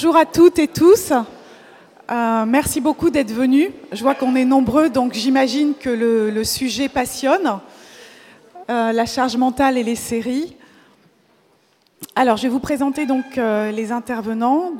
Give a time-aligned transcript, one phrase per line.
[0.00, 1.10] Bonjour à toutes et tous.
[1.10, 3.70] Euh, merci beaucoup d'être venus.
[3.90, 7.58] Je vois qu'on est nombreux, donc j'imagine que le, sujet passionne,
[8.70, 10.54] euh, la charge mentale et les séries.
[12.14, 14.70] Alors, je vais vous présenter donc euh, les intervenants.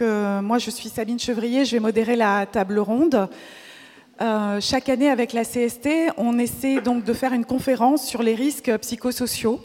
[0.00, 3.28] Moi, je suis Sabine Chevrier, je vais modérer la table ronde.
[4.60, 8.70] chaque année, avec la CST, on essaie donc de faire une conférence sur les risques
[8.78, 9.58] psychosociaux.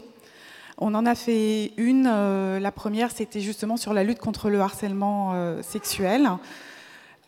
[0.78, 2.08] On en a fait une.
[2.10, 6.28] Euh, la première, c'était justement sur la lutte contre le harcèlement euh, sexuel.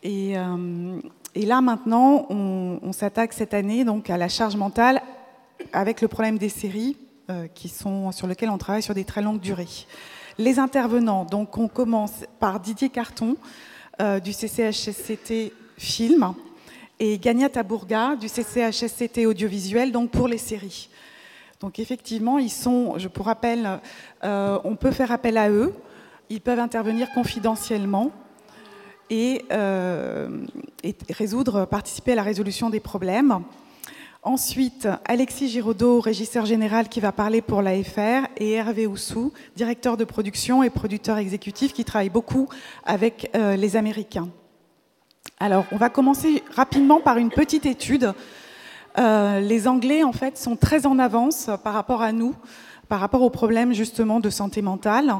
[0.05, 0.99] Euh,
[1.35, 5.01] et, là, maintenant, on, s'attaque cette année donc à la charge mentale
[5.73, 6.97] avec le problème des séries
[7.61, 9.67] sur lesquelles on travaille sur des très longues durées.
[10.37, 13.35] Les intervenants, donc on commence par Didier Carton
[14.23, 16.33] du CCHSCT Film
[16.99, 20.89] et Gagna Tabourga du CCHSCT Audiovisuel, donc pour les séries.
[21.59, 23.79] Donc effectivement, ils sont, je vous rappelle,
[24.23, 25.73] euh, on peut faire appel à eux,
[26.29, 28.11] ils peuvent intervenir confidentiellement
[29.09, 30.45] et, euh,
[31.09, 33.43] résoudre, participer à la résolution des problèmes.
[34.21, 40.03] Ensuite, Alexis Giraudot, régisseur général qui va parler pour l'AFR, et Hervé Oussou, directeur de
[40.03, 42.49] production et producteur exécutif qui travaille beaucoup
[42.85, 44.29] avec euh, les Américains.
[45.39, 48.13] Alors, on va commencer rapidement par une petite étude
[48.99, 52.33] euh, les Anglais, en fait, sont très en avance par rapport à nous,
[52.89, 55.15] par rapport aux problèmes justement de santé mentale.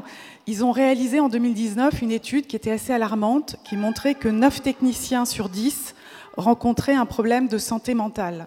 [0.46, 4.62] Ils ont réalisé en 2019 une étude qui était assez alarmante, qui montrait que 9
[4.62, 5.94] techniciens sur 10
[6.36, 8.46] rencontraient un problème de santé mentale.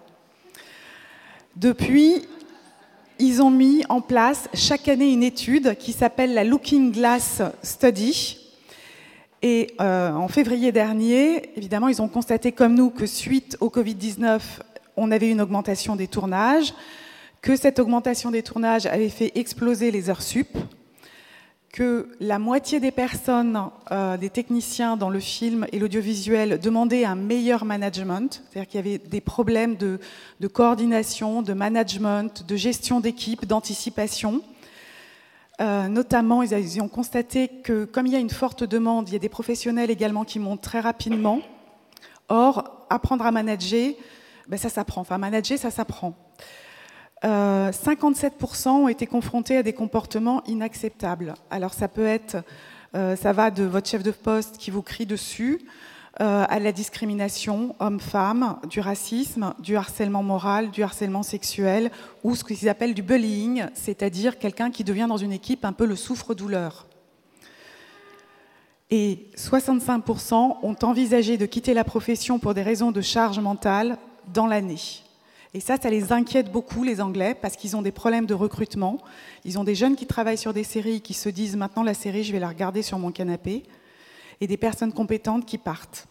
[1.56, 2.22] Depuis,
[3.18, 8.38] ils ont mis en place chaque année une étude qui s'appelle la Looking Glass Study.
[9.42, 14.40] Et euh, en février dernier, évidemment, ils ont constaté comme nous que suite au Covid-19,
[14.96, 16.74] on avait une augmentation des tournages,
[17.40, 20.56] que cette augmentation des tournages avait fait exploser les heures sup,
[21.72, 23.58] que la moitié des personnes,
[23.90, 28.88] euh, des techniciens dans le film et l'audiovisuel demandaient un meilleur management, c'est-à-dire qu'il y
[28.90, 29.98] avait des problèmes de,
[30.52, 34.42] coordination, de management, de gestion d'équipe, d'anticipation.
[35.62, 39.16] Euh, notamment, ils ont constaté que comme il y a une forte demande, il y
[39.16, 41.40] a des professionnels également qui montent très rapidement.
[42.28, 43.92] Or, apprendre à manager,
[44.48, 45.00] ben ça s'apprend.
[45.00, 46.14] Enfin, manager, ça s'apprend.
[47.22, 51.34] 57% euh, ont été confrontés à des comportements inacceptables.
[51.50, 52.38] Alors ça peut être,
[52.96, 55.60] euh, ça va de votre chef de poste qui vous crie dessus,
[56.20, 61.90] euh, à la discrimination homme-femme, du racisme, du harcèlement moral, du harcèlement sexuel,
[62.22, 65.86] ou ce qu'ils appellent du bullying, c'est-à-dire quelqu'un qui devient dans une équipe un peu
[65.86, 66.86] le souffre-douleur.
[68.90, 73.96] Et 65% ont envisagé de quitter la profession pour des raisons de charge mentale
[74.32, 75.02] dans l'année.
[75.54, 78.98] Et ça, ça les inquiète beaucoup, les Anglais, parce qu'ils ont des problèmes de recrutement.
[79.44, 82.24] Ils ont des jeunes qui travaillent sur des séries qui se disent maintenant la série,
[82.24, 83.62] je vais la regarder sur mon canapé,
[84.40, 86.06] et des personnes compétentes qui partent.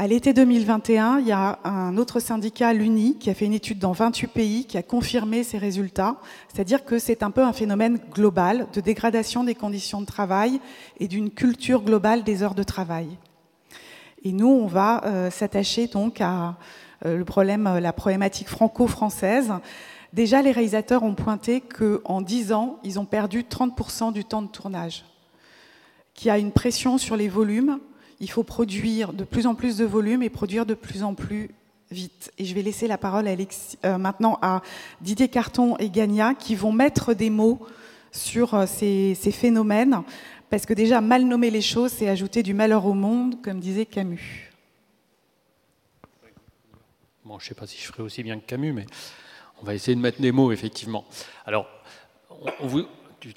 [0.00, 3.80] À l'été 2021, il y a un autre syndicat, l'UNI, qui a fait une étude
[3.80, 6.16] dans 28 pays, qui a confirmé ces résultats.
[6.46, 10.60] C'est-à-dire que c'est un peu un phénomène global de dégradation des conditions de travail
[11.00, 13.08] et d'une culture globale des heures de travail.
[14.22, 16.56] Et nous, on va euh, s'attacher donc à
[17.04, 19.52] le problème, euh, la problématique franco-française.
[20.12, 24.48] Déjà, les réalisateurs ont pointé qu'en 10 ans, ils ont perdu 30% du temps de
[24.48, 25.04] tournage,
[26.14, 27.78] qu'il y a une pression sur les volumes.
[28.20, 31.50] Il faut produire de plus en plus de volumes et produire de plus en plus
[31.90, 32.32] vite.
[32.38, 33.28] Et je vais laisser la parole
[33.84, 34.62] euh, maintenant à
[35.00, 37.60] Didier Carton et Gagna qui vont mettre des mots
[38.10, 40.02] sur ces phénomènes,
[40.48, 43.84] parce que déjà, mal nommer les choses, c'est ajouter du malheur au monde, comme disait
[43.84, 44.47] Camus
[47.38, 48.86] je ne sais pas si je ferai aussi bien que Camus, mais
[49.60, 51.04] on va essayer de mettre des mots, effectivement.
[51.44, 51.66] Alors,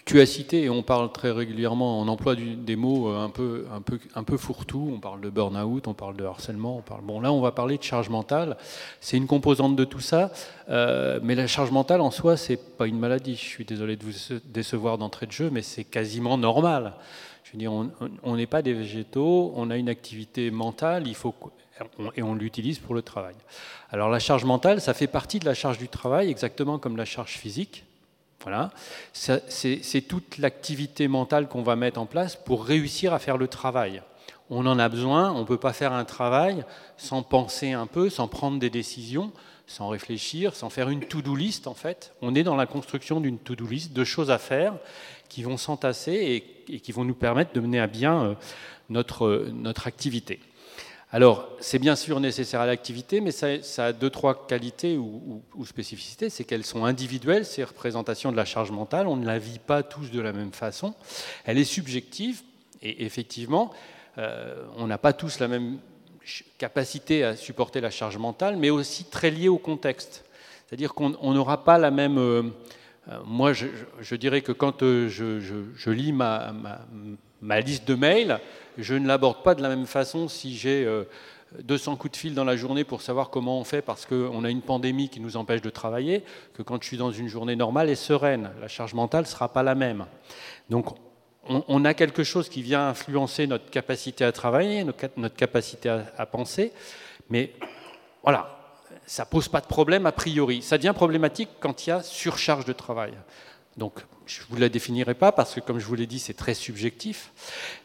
[0.06, 3.66] tu, as cité, et on parle très régulièrement, on emploie des mots euh, un peu,
[3.74, 4.92] un, peu, un peu fourre-tout.
[4.96, 6.78] On parle de burn-out, on parle de harcèlement.
[6.78, 8.58] On parle, bon, là, on va parler de charge mentale.
[9.00, 10.32] C'est une composante de tout ça.
[10.70, 13.36] Euh, mais la charge mentale, en soi, c'est pas une maladie.
[13.36, 16.94] Je suis désolé de vous décevoir d'entrée de jeu, mais c'est quasiment normal.
[17.44, 17.74] Je veux dire,
[18.24, 21.36] on n'est pas des végétaux, on a une activité mentale, il faut,
[22.16, 23.36] et on l'utilise pour le travail.
[23.90, 27.06] Alors la charge mentale, ça fait partie de la charge du travail, exactement comme la
[27.06, 27.86] charge physique.
[28.44, 28.72] Voilà.
[29.14, 34.02] C'est toute l'activité mentale qu'on va mettre en place pour réussir à faire le travail.
[34.50, 36.66] On en a besoin, on ne peut pas faire un travail
[36.98, 39.32] sans penser un peu, sans prendre des décisions,
[39.66, 42.14] sans réfléchir, sans faire une to-do list en fait.
[42.22, 44.74] On est dans la construction d'une to-do list de choses à faire
[45.30, 48.34] qui vont s'entasser et, qui vont nous permettre de mener à bien euh,
[48.90, 50.40] notre, notre activité.
[51.14, 56.30] Alors, c'est bien sûr nécessaire à l'activité, mais ça, a deux, trois qualités ou, spécificités.
[56.30, 59.08] C'est qu'elles sont individuelles, ces représentations de la charge mentale.
[59.08, 60.96] On ne la vit pas tous de la même façon.
[61.44, 62.42] Elle est subjective,
[62.82, 63.74] Et effectivement,
[64.18, 65.80] on n'a pas tous la même
[66.58, 70.24] capacité à supporter la charge mentale, mais aussi très lié au contexte.
[70.68, 72.18] C'est-à-dire qu'on n'aura pas la même...
[72.18, 72.44] Euh,
[73.10, 76.54] euh, moi, je, dirais que quand euh, je, lis ma,
[77.42, 78.40] ma, liste de mails,
[78.78, 80.88] je ne l'aborde pas de la même façon si j'ai
[81.60, 84.50] 200 coups de fil dans la journée pour savoir comment on fait parce qu'on a
[84.50, 86.24] une pandémie qui nous empêche de travailler,
[86.54, 88.52] que quand je suis dans une journée normale et sereine.
[88.62, 90.06] La charge mentale ne sera pas la même.
[90.70, 90.96] Donc,
[91.48, 96.72] on, a quelque chose qui vient influencer notre capacité à travailler, notre, capacité à, penser,
[97.30, 97.54] mais
[98.22, 98.78] voilà,
[99.08, 100.62] ça pose pas de problème a priori.
[100.62, 103.14] Ça devient problématique quand il y a surcharge de travail.
[103.76, 106.34] Donc, je ne vous la définirai pas parce que, comme je vous l'ai dit, c'est
[106.34, 107.32] très subjectif.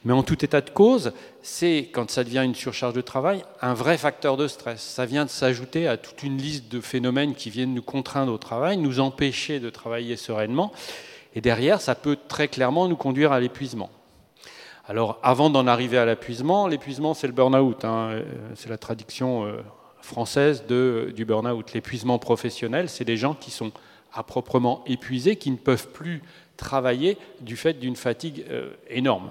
[0.04, 1.12] Mais en tout état de cause,
[1.42, 4.80] c'est, quand ça devient une surcharge de travail, un vrai facteur de stress.
[4.80, 8.38] Ça vient de s'ajouter à toute une liste de phénomènes qui viennent nous contraindre au
[8.38, 10.72] travail, nous empêcher de travailler sereinement.
[11.34, 13.90] Et derrière, ça peut très clairement nous conduire à l'épuisement.
[14.86, 17.84] Alors, avant d'en arriver à l'épuisement, l'épuisement, c'est le burn-out.
[17.84, 18.22] Hein.
[18.54, 19.56] C'est la traduction euh,
[20.00, 21.72] française du burn-out.
[21.72, 23.72] L'épuisement professionnel, c'est des gens qui sont
[24.16, 26.22] à proprement épuisés, qui ne peuvent plus
[26.56, 29.30] travailler du fait d'une fatigue euh, énorme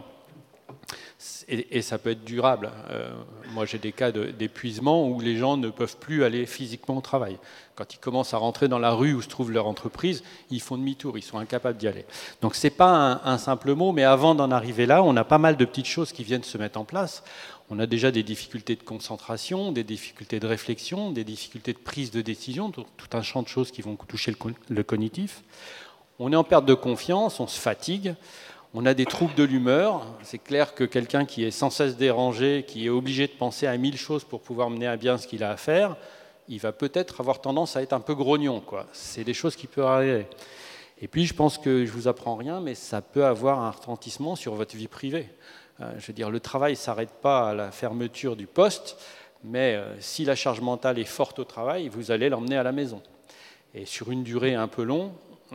[1.47, 2.71] et, ça peut être durable.
[2.89, 3.13] Euh,
[3.51, 7.37] moi, j'ai des cas d'épuisement où les gens ne peuvent plus aller physiquement au travail.
[7.75, 10.77] Quand ils commencent à rentrer dans la rue où se trouve leur entreprise, ils font
[10.77, 12.05] demi-tour, ils sont incapables d'y aller.
[12.41, 15.37] Donc, ce n'est pas un, simple mot, mais avant d'en arriver là, on a pas
[15.37, 17.23] mal de petites choses qui viennent se mettre en place.
[17.69, 22.11] On a déjà des difficultés de concentration, des difficultés de réflexion, des difficultés de prise
[22.11, 24.35] de décision, tout, un champ de choses qui vont toucher
[24.69, 25.41] le cognitif.
[26.19, 28.15] On est en perte de confiance, on se fatigue.
[28.73, 30.05] On a des troubles de l'humeur.
[30.21, 33.77] C'est clair que quelqu'un qui est sans cesse dérangé, qui est obligé de penser à
[33.77, 35.95] mille choses pour pouvoir mener à bien ce qu'il a à faire,
[36.47, 38.61] il va peut-être avoir tendance à être un peu grognon.
[38.91, 40.27] C'est des choses qui peuvent arriver.
[41.01, 44.35] Et puis, je pense que je vous apprends rien, mais ça peut avoir un retentissement
[44.35, 45.29] sur votre vie privée.
[45.81, 48.97] Euh, je veux dire, le travail ne s'arrête pas à la fermeture du poste,
[49.43, 52.71] mais euh, si la charge mentale est forte au travail, vous allez l'emmener à la
[52.71, 53.01] maison.
[53.73, 55.11] Et sur une durée un peu longue,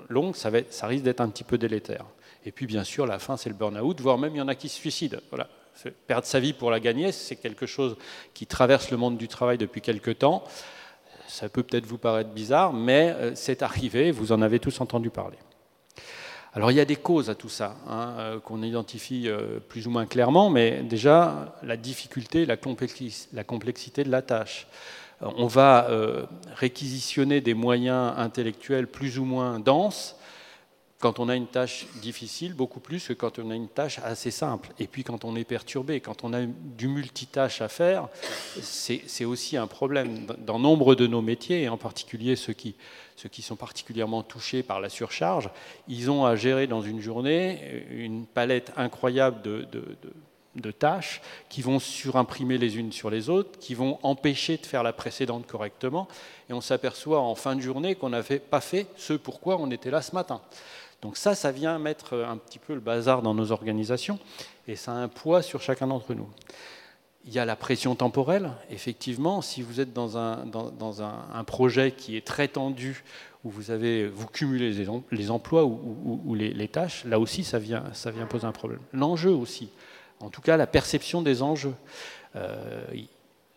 [0.08, 0.50] longue ça,
[0.86, 2.04] risque d'être un petit peu délétère.
[2.44, 4.54] Et puis, bien sûr, la fin, c'est le burn-out, voire même il y en a
[4.54, 5.18] qui se suicident.
[6.06, 7.96] Perdre sa vie pour la gagner, c'est quelque chose
[8.34, 10.44] qui traverse le monde du travail depuis quelque temps.
[11.26, 15.10] Ça peut peut-être vous paraître bizarre, mais euh, c'est arrivé, vous en avez tous entendu
[15.10, 15.38] parler.
[16.52, 19.86] Alors il y a des causes à tout ça, hein, euh, qu'on identifie euh, plus
[19.86, 24.66] ou moins clairement, mais déjà la difficulté, la, complexité de la tâche.
[25.20, 25.86] On va
[26.56, 30.16] réquisitionner des moyens intellectuels plus ou moins denses
[31.00, 34.30] quand on a une tâche difficile, beaucoup plus que quand on a une tâche assez
[34.30, 34.68] simple.
[34.78, 38.08] Et puis quand on est perturbé, quand on a du multitâche à faire,
[38.60, 40.26] c'est aussi un problème.
[40.38, 42.76] Dans nombre de nos métiers, et en particulier ceux qui,
[43.16, 45.48] ceux qui sont particulièrement touchés par la surcharge,
[45.88, 49.66] ils ont à gérer dans une journée une palette incroyable de,
[50.56, 54.82] de tâches qui vont surimprimer les unes sur les autres, qui vont empêcher de faire
[54.82, 56.08] la précédente correctement,
[56.48, 59.90] et on s'aperçoit en fin de journée qu'on n'avait pas fait ce pourquoi on était
[59.90, 60.40] là ce matin.
[61.02, 64.18] Donc ça, ça vient mettre un petit peu le bazar dans nos organisations
[64.68, 66.28] et ça a un poids sur chacun d'entre nous.
[67.26, 68.50] Il y a la pression temporelle.
[68.70, 73.04] Effectivement, si vous êtes dans un, dans, un, projet qui est très tendu,
[73.44, 74.72] où vous, avez, vous cumulez
[75.10, 78.80] les, emplois ou, les, tâches, là aussi, ça vient, ça vient poser un problème.
[78.92, 79.68] L'enjeu aussi,
[80.20, 81.74] en tout cas la perception des enjeux.
[82.36, 82.82] Euh,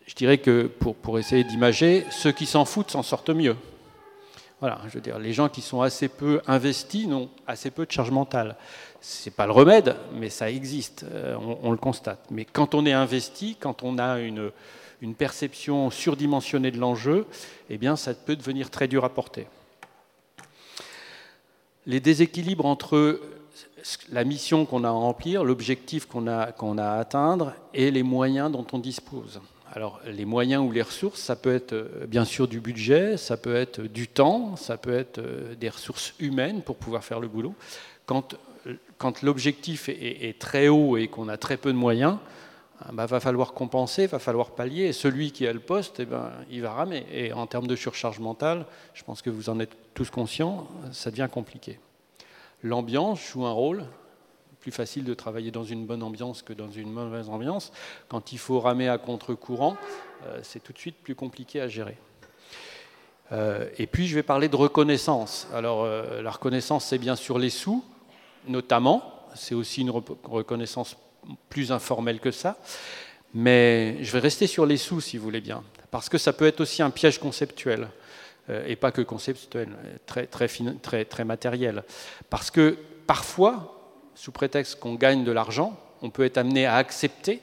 [0.06, 3.56] je dirais que pour, pour essayer d'imager, ceux qui s'en foutent s'en sortent mieux.
[4.64, 7.92] Voilà, je veux dire, les gens qui sont assez peu investis n'ont assez peu de
[7.92, 8.56] charge mentale.
[9.02, 12.24] Ce n'est pas le remède, mais ça existe, euh, on, le constate.
[12.30, 14.50] Mais quand on est investi, quand on a une,
[15.18, 17.26] perception surdimensionnée de l'enjeu,
[17.68, 19.48] eh bien, ça peut devenir très dur à porter.
[21.84, 23.20] Les déséquilibres entre
[24.10, 28.66] la mission qu'on a à remplir, l'objectif qu'on a à atteindre et les moyens dont
[28.72, 29.42] on dispose.
[29.72, 33.36] Alors les moyens ou les ressources, ça peut être euh, bien sûr du budget, ça
[33.36, 37.28] peut être du temps, ça peut être euh, des ressources humaines pour pouvoir faire le
[37.28, 37.54] boulot.
[38.06, 38.34] Quand,
[38.66, 42.18] euh, quand l'objectif est, très haut et qu'on a très peu de moyens,
[42.88, 44.84] il bah, va falloir compenser, va falloir pallier.
[44.84, 47.06] Et celui qui a le poste, eh ben, il va ramer.
[47.12, 51.10] Et en termes de surcharge mentale, je pense que vous en êtes tous conscients, ça
[51.10, 51.78] devient compliqué.
[52.62, 53.84] L'ambiance joue un rôle
[54.64, 57.70] plus facile de travailler dans une bonne ambiance que dans une mauvaise ambiance.
[58.08, 59.76] Quand il faut ramer à contre-courant,
[60.24, 61.98] euh, c'est tout de suite plus compliqué à gérer.
[63.30, 65.46] Euh, et puis je vais parler de reconnaissance.
[65.52, 67.84] Alors euh, la reconnaissance, c'est bien sûr les sous,
[68.48, 69.26] notamment.
[69.34, 70.96] C'est aussi une reconnaissance
[71.50, 72.56] plus informelle que ça.
[73.34, 76.46] Mais je vais rester sur les sous, si vous voulez bien, parce que ça peut
[76.46, 77.90] être aussi un piège conceptuel,
[78.48, 79.68] et pas que conceptuel,
[80.06, 80.48] très, très,
[80.80, 81.82] très, très matériel.
[82.30, 83.83] Parce que parfois,
[84.14, 87.40] sous prétexte qu'on gagne de l'argent, on peut être amené à accepter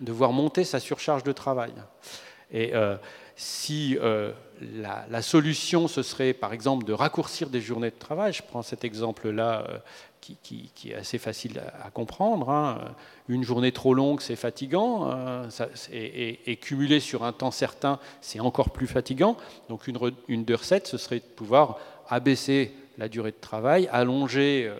[0.00, 1.72] de voir monter sa surcharge de travail.
[2.50, 2.96] Et euh,
[3.36, 8.42] si euh, la, solution, ce serait par exemple de raccourcir des journées de travail, je
[8.42, 9.78] prends cet exemple-là euh,
[10.20, 12.94] qui, est assez facile à, comprendre, hein.
[13.28, 15.10] une journée trop longue, c'est fatigant,
[15.90, 19.38] et, cumulé sur un temps certain, c'est encore plus fatigant.
[19.70, 19.98] Donc une,
[20.28, 21.78] une de recette, ce serait de pouvoir
[22.10, 24.70] abaisser la durée de travail, allonger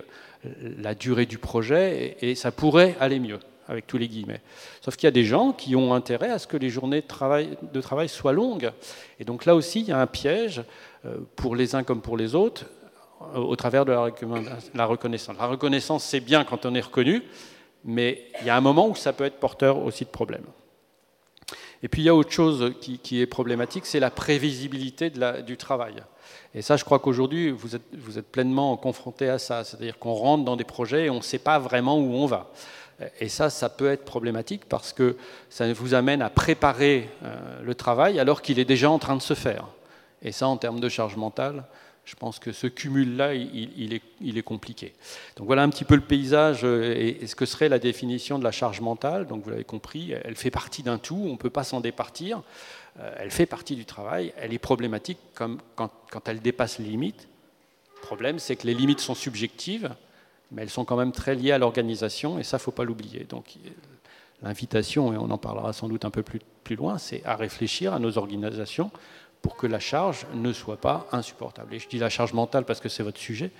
[0.44, 4.40] la durée du projet, et ça pourrait aller mieux avec tous les guillemets.
[4.80, 7.80] Sauf qu'il y a des gens qui ont intérêt à ce que les journées de
[7.80, 8.72] travail, soient longues.
[9.20, 10.62] Et donc là aussi, il y a un piège
[11.04, 12.64] euh, pour les uns comme pour les autres
[13.34, 15.36] au travers de la reconnaissance.
[15.38, 17.24] La reconnaissance, c'est bien quand on est reconnu,
[17.84, 20.46] mais il y a un moment où ça peut être porteur aussi de problèmes.
[21.82, 25.10] Et puis il y a autre chose qui, est problématique, c'est la prévisibilité
[25.44, 25.94] du travail.
[26.54, 29.64] Et ça, je crois qu'aujourd'hui, vous êtes, pleinement confronté à ça.
[29.64, 32.50] C'est-à-dire qu'on rentre dans des projets et on ne sait pas vraiment où on va.
[33.20, 35.16] Et ça, ça peut être problématique parce que
[35.50, 39.22] ça vous amène à préparer euh, le travail alors qu'il est déjà en train de
[39.22, 39.66] se faire.
[40.22, 41.64] Et ça, en termes de charge mentale,
[42.08, 44.94] je pense que ce cumul-là, il, est, compliqué.
[45.36, 48.44] Donc voilà un petit peu le paysage euh, et, ce que serait la définition de
[48.44, 49.26] la charge mentale.
[49.26, 52.42] Donc vous l'avez compris, elle fait partie d'un tout, on ne peut pas s'en départir.
[52.98, 55.58] Euh, elle fait partie du travail, elle est problématique quand,
[56.26, 57.28] elle dépasse les limites.
[57.96, 59.94] Le problème, c'est que les limites sont subjectives
[60.50, 63.24] mais elles sont quand même très liées à l'organisation, et ça, ne faut pas l'oublier.
[63.24, 63.56] Donc
[64.42, 67.92] l'invitation, et on en parlera sans doute un peu plus, plus loin, c'est à réfléchir
[67.92, 68.90] à nos organisations
[69.42, 71.74] pour que la charge ne soit pas insupportable.
[71.74, 73.50] Et je dis la charge mentale parce que c'est votre sujet,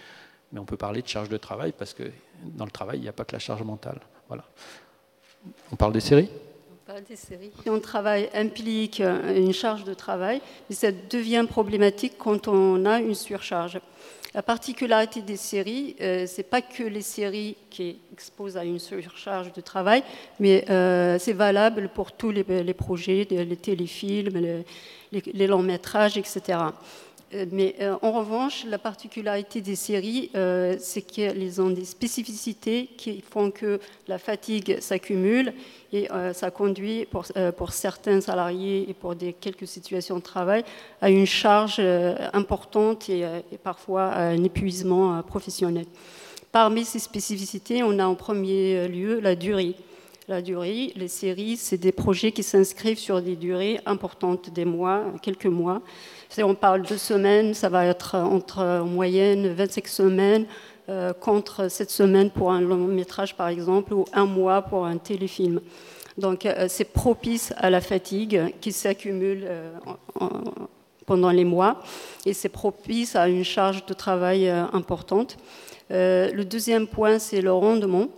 [0.52, 2.04] mais on peut parler de charge de travail parce que
[2.42, 4.00] dans le travail, il n'y a pas que la charge mentale.
[4.28, 4.45] Voilà.
[5.73, 6.30] On parle des séries?
[6.88, 7.50] Parle des séries.
[7.66, 10.40] Un travail implique une charge de travail,
[10.71, 13.78] mais ça devient problématique quand on a une surcharge.
[14.35, 18.78] La particularité des séries, euh, ce n'est pas que les séries qui exposent à une
[18.78, 20.02] surcharge de travail,
[20.40, 24.64] mais euh, c'est valable pour tous les, projets, les téléfilms,
[25.12, 26.59] les longs métrages, etc.
[27.35, 32.88] Euh, mais euh, en revanche, la particularité des séries, euh, c'est qu'elles ont des spécificités
[32.97, 35.52] qui font que la fatigue s'accumule
[35.92, 40.62] et ça conduit pour, certains salariés et pour quelques situations de travail
[41.00, 41.80] à une charge
[42.35, 45.87] importante et, et, parfois à un épuisement professionnel.
[46.52, 49.76] Parmi ces spécificités, on a en premier lieu la durée.
[50.28, 55.04] La durée, les séries, c'est des projets qui s'inscrivent sur des durées importantes, des mois,
[55.23, 55.80] quelques mois.
[56.28, 60.44] Si on parle de semaines, ça va être entre en moyenne 25 semaines
[60.90, 64.99] euh, contre 7 semaines pour un long métrage par exemple ou un mois pour un
[64.99, 65.62] téléfilm.
[66.18, 69.78] Donc euh, c'est propice à la fatigue qui s'accumule euh,
[71.06, 71.80] pendant les mois
[72.26, 75.38] et c'est propice à une charge de travail importante.
[75.88, 78.08] le deuxième point, c'est le rendement.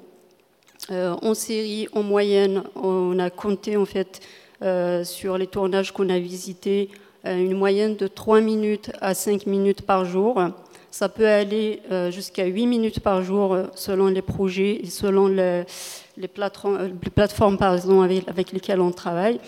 [0.91, 4.21] En série, en moyenne, on a compté en fait
[5.05, 6.91] sur les tournages qu'on a visités
[7.27, 10.41] euh, une moyenne de 3 minutes à 5 minutes par jour.
[10.91, 15.29] Ça peut aller euh, jusqu'à 8 minutes par jour euh, selon les projets et selon
[15.29, 15.65] les,
[16.33, 19.39] plateformes, les avec, lesquelles on travaille.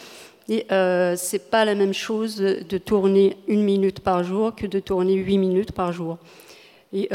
[0.48, 4.66] Et euh, ce n'est pas la même chose de tourner une minute par jour que
[4.66, 6.18] de tourner 8 minutes par jour.
[6.92, 7.08] Et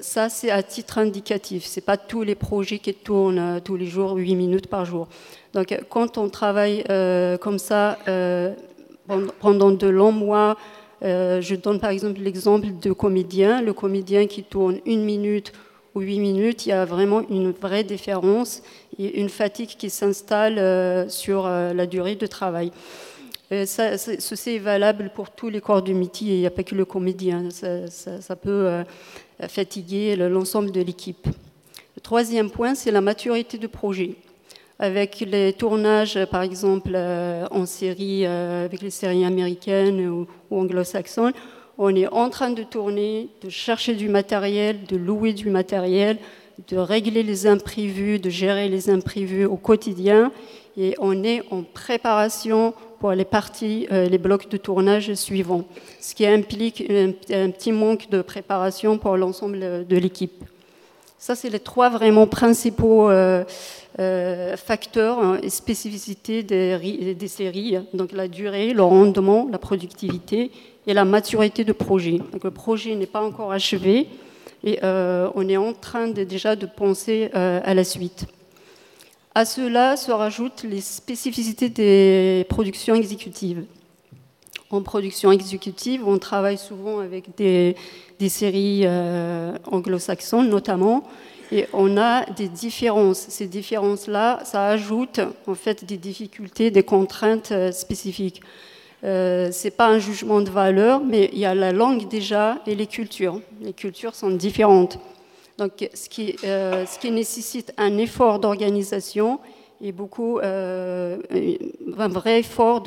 [0.00, 1.66] ça, c'est à titre indicatif.
[1.66, 5.08] Ce n'est pas tous les projets qui tournent tous les jours 8 minutes par jour.
[5.52, 6.84] Donc, quand on travaille
[7.40, 7.98] comme ça,
[9.40, 10.56] pendant de longs mois.
[11.02, 13.60] Euh, je donne par exemple l'exemple de comédien.
[13.62, 15.52] Le comédien qui tourne une minute
[15.94, 18.62] ou huit minutes, il y a vraiment une vraie différence
[18.98, 22.72] et une fatigue qui s'installe euh, sur euh, la durée de travail.
[23.66, 26.74] Ça, ceci est valable pour tous les corps de métier, il n'y a pas que
[26.74, 27.48] le comédien.
[27.50, 28.84] Ça, peut
[29.48, 31.26] fatiguer l'ensemble de l'équipe.
[31.96, 34.16] Le troisième point, c'est la maturité du projet
[34.78, 41.32] avec les tournages, par exemple, euh, en série, euh, avec les séries américaines ou, anglo-saxonnes,
[41.78, 46.18] on est en train de tourner, de chercher du matériel, de louer du matériel,
[46.68, 50.30] de régler les imprévus, de gérer les imprévus au quotidien.
[50.76, 52.74] Et on est en préparation
[53.04, 55.64] pour les parties, euh, les blocs de tournage suivants,
[56.00, 60.42] ce qui implique un petit manque de préparation pour l'ensemble de l'équipe.
[61.18, 63.44] Ça, c'est les trois vraiment principaux euh,
[63.98, 67.76] euh, facteurs hein, et spécificités des, séries.
[67.92, 70.50] Donc la durée, le rendement, la productivité
[70.86, 72.22] et la maturité du projet.
[72.42, 74.08] Le projet n'est pas encore achevé
[74.64, 78.24] et euh, on est en train de, déjà de penser à la suite.
[79.36, 83.64] À cela se rajoutent les spécificités des productions exécutives.
[84.70, 87.74] En production exécutive, on travaille souvent avec des,
[88.28, 91.02] séries euh, anglo-saxonnes notamment.
[91.50, 93.26] Et on a des différences.
[93.28, 98.40] Ces différences-là, ça ajoute en fait des difficultés, des contraintes euh, spécifiques.
[99.02, 102.58] Euh, ce n'est pas un jugement de valeur, mais il y a la langue déjà
[102.68, 103.40] et les cultures.
[103.60, 104.98] Les cultures sont différentes.
[105.58, 109.38] Donc, ce qui, euh, ce qui nécessite un effort d'organisation
[109.80, 111.18] et beaucoup, euh,
[111.96, 112.82] un vrai effort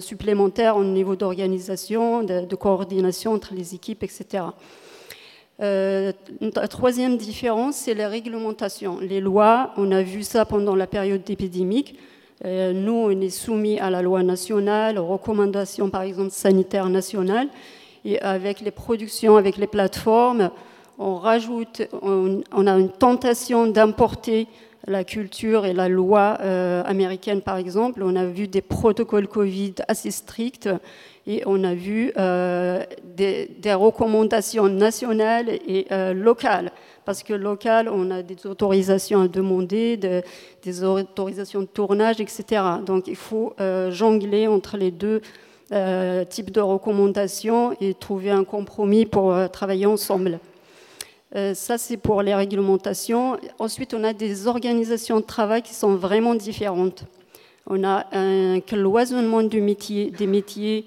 [0.00, 4.44] supplémentaire au niveau d'organisation, de, coordination entre les équipes, etc.
[5.60, 8.98] Euh, la troisième différence, c'est la réglementation.
[9.00, 11.98] Les lois, on a vu ça pendant la période épidémique.
[12.44, 17.48] Nous, on est soumis à la loi nationale, aux recommandations, par exemple, sanitaires nationales.
[18.04, 20.50] Et avec les productions, avec les plateformes,
[20.98, 24.46] on rajoute, on, a une tentation d'importer
[24.86, 28.02] la culture et la loi euh, américaine, par exemple.
[28.02, 30.68] On a vu des protocoles Covid assez stricts
[31.26, 36.70] et on a vu euh, des, recommandations nationales et locales
[37.06, 42.62] parce que local, on a des autorisations à demander, des autorisations de tournage, etc.
[42.84, 45.22] Donc il faut euh, jongler entre les deux
[45.72, 50.40] euh, types de recommandations et trouver un compromis pour euh, travailler ensemble.
[51.54, 53.38] Ça, c'est pour les réglementations.
[53.58, 57.04] Ensuite, on a des organisations de travail qui sont vraiment différentes.
[57.66, 60.84] On a un cloisonnement des métiers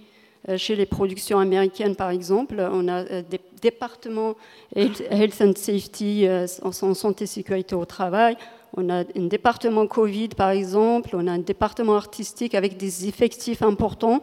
[0.57, 2.55] chez les productions américaines, par exemple.
[2.71, 4.35] On a des département
[4.75, 8.37] Health and Safety euh, en santé et sécurité au travail.
[8.75, 11.11] On a un département Covid, par exemple.
[11.13, 14.21] On a un département artistique avec des effectifs importants,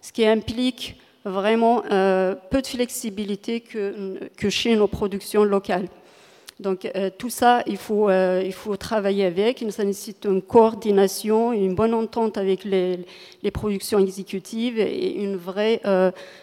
[0.00, 0.96] ce qui implique
[1.28, 5.88] vraiment euh, peu de flexibilité que, chez nos productions locales.
[6.60, 9.64] Donc euh, tout ça, il faut, il faut travailler avec.
[9.70, 13.04] Ça nécessite une coordination, une bonne entente avec les,
[13.52, 15.80] productions exécutives et une vraie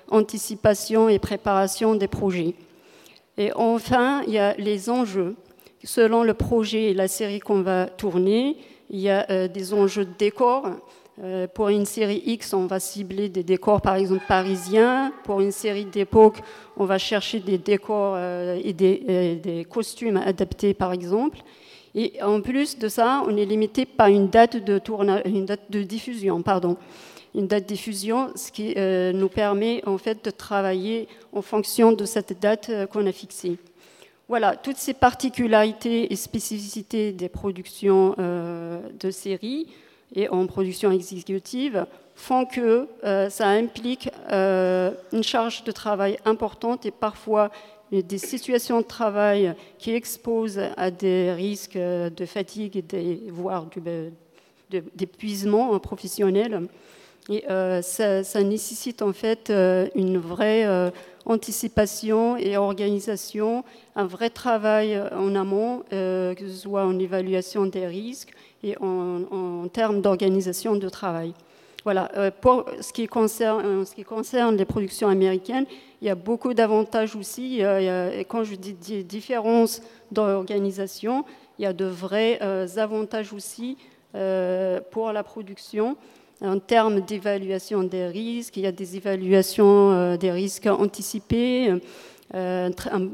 [0.09, 2.55] anticipation et préparation des projets.
[3.37, 5.35] Et enfin, il y a les enjeux.
[5.83, 8.57] Selon le projet et la série qu'on va tourner,
[8.89, 10.67] il y a euh, des enjeux de décor.
[11.23, 15.13] Euh, pour une série X, on va cibler des décors, par exemple, parisiens.
[15.23, 16.39] Pour une série d'époque,
[16.77, 21.39] on va chercher des décors euh, et des, des, costumes adaptés, par exemple.
[21.93, 25.71] Et en plus de ça, on est limité par une date de, tournage, une date
[25.71, 26.41] de diffusion.
[26.41, 26.75] Pardon
[27.35, 31.91] une date de diffusion, ce qui euh, nous permet en fait de travailler en fonction
[31.91, 33.57] de cette date euh, qu'on a fixée.
[34.27, 39.67] Voilà, toutes ces particularités et spécificités des productions euh, de séries
[40.15, 42.87] et en production exécutive font que
[43.29, 47.51] ça implique une charge de travail importante et parfois
[47.91, 53.67] des situations de travail qui exposent à des risques de fatigue et voire
[54.69, 56.67] d'épuisement professionnel.
[57.29, 60.91] Et euh, ça, nécessite en fait euh, une vraie euh,
[61.25, 63.63] anticipation et organisation,
[63.95, 68.31] un vrai travail en amont, que ce soit en évaluation des risques
[68.65, 71.33] et en, termes d'organisation de travail.
[71.83, 72.09] Voilà,
[72.41, 75.65] pour ce qui, concerne, ce qui concerne les productions américaines,
[76.01, 77.61] il y a beaucoup d'avantages aussi.
[77.61, 81.25] et quand je dis différence d'organisation,
[81.59, 82.39] il y a de vrais
[82.77, 83.77] avantages aussi
[84.91, 85.95] pour la production
[86.41, 88.57] en termes d'évaluation des risques.
[88.57, 91.73] Il y a des évaluations euh, des risques anticipés,
[92.33, 92.69] euh,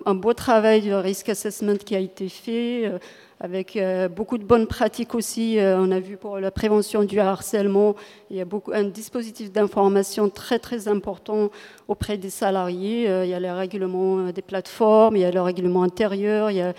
[0.05, 2.97] un, beau travail de risk assessment qui a été fait, euh,
[3.43, 3.77] avec
[4.15, 5.57] beaucoup de bonnes pratiques aussi.
[5.59, 7.95] on a vu pour la prévention du harcèlement,
[8.29, 11.49] il y a un dispositif d'information très très important
[11.87, 13.05] auprès des salariés.
[13.05, 16.61] il y a les règlements des plateformes, il y a le règlement intérieur, il y
[16.61, 16.73] a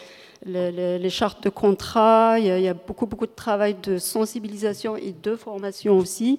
[0.46, 5.36] les, chartes de contrat, il y, a, beaucoup, beaucoup de travail de sensibilisation et de
[5.36, 6.38] formation aussi.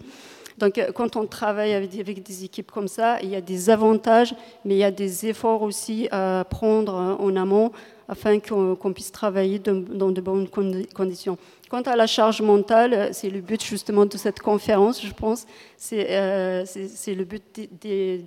[0.58, 4.36] Donc euh, quand on travaille avec, des équipes comme ça, il y a des avantages,
[4.66, 7.72] mais il y a des efforts aussi à prendre en amont
[8.08, 11.38] afin qu'on puisse travailler dans de bonnes conditions.
[11.70, 15.46] Quant à la charge mentale, c'est le but justement de cette conférence, je pense.
[15.78, 16.66] C'est euh,
[17.08, 17.44] le but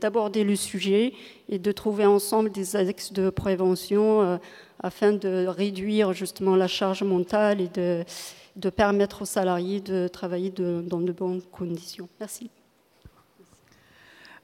[0.00, 1.12] d'aborder le sujet
[1.48, 4.22] et de trouver ensemble des axes de prévention.
[4.22, 4.36] Euh,
[4.80, 11.00] afin de réduire justement la charge mentale et de permettre aux salariés de travailler dans
[11.00, 12.08] de bonnes conditions.
[12.20, 12.50] Merci.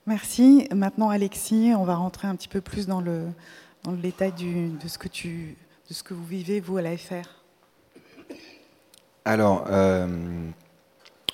[0.06, 0.66] Merci.
[0.74, 3.26] Maintenant, Alexis, on va rentrer un petit peu plus dans le,
[3.82, 7.28] dans le détail de, ce que vous vivez, vous, à la FR.
[9.24, 10.06] Alors, euh,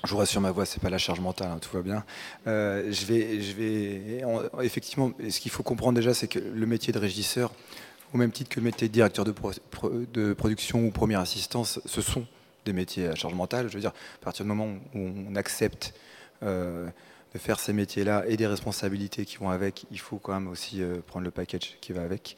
[0.03, 2.03] je vous rassure, ma voix, c'est pas la charge mentale, hein, tout va bien.
[2.47, 4.23] Euh, je vais, je vais,
[4.61, 7.51] effectivement, ce qu'il faut comprendre déjà, c'est que le métier de régisseur,
[8.13, 9.33] au même titre que le métier de directeur de,
[10.13, 12.25] de, production ou première assistance, ce sont
[12.65, 13.69] des métiers à charge mentale.
[13.69, 15.93] Je veux dire, à partir du moment où on accepte
[16.43, 16.87] euh,
[17.33, 20.81] de faire ces métiers-là et des responsabilités qui vont avec, il faut quand même aussi
[21.07, 22.35] prendre le package qui va avec.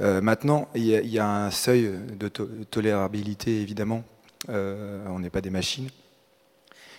[0.00, 4.04] maintenant, il y, a, un seuil de tolérabilité, évidemment.
[4.48, 5.88] on n'est pas des machines.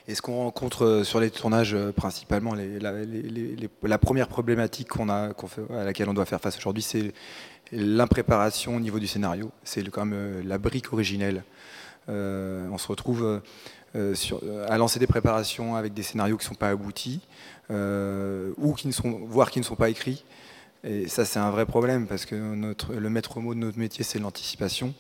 [0.08, 5.32] Et ce qu'on rencontre sur les tournages, principalement, la, première problématique qu'on a,
[5.70, 7.14] à laquelle on doit faire face aujourd'hui, c'est
[7.72, 9.52] l'impréparation au niveau du scénario.
[9.64, 11.44] C'est quand même la brique originelle.
[12.10, 13.42] on se retrouve
[13.96, 14.16] euh,
[14.68, 17.22] à lancer des préparations avec des scénarios qui ne sont pas aboutis,
[17.70, 20.24] euh, ou qui ne sont, voire qui ne sont pas écrits.
[20.84, 24.04] Et ça, c'est un vrai problème, parce que notre, le maître mot de notre métier,
[24.04, 24.94] c'est l'anticipation.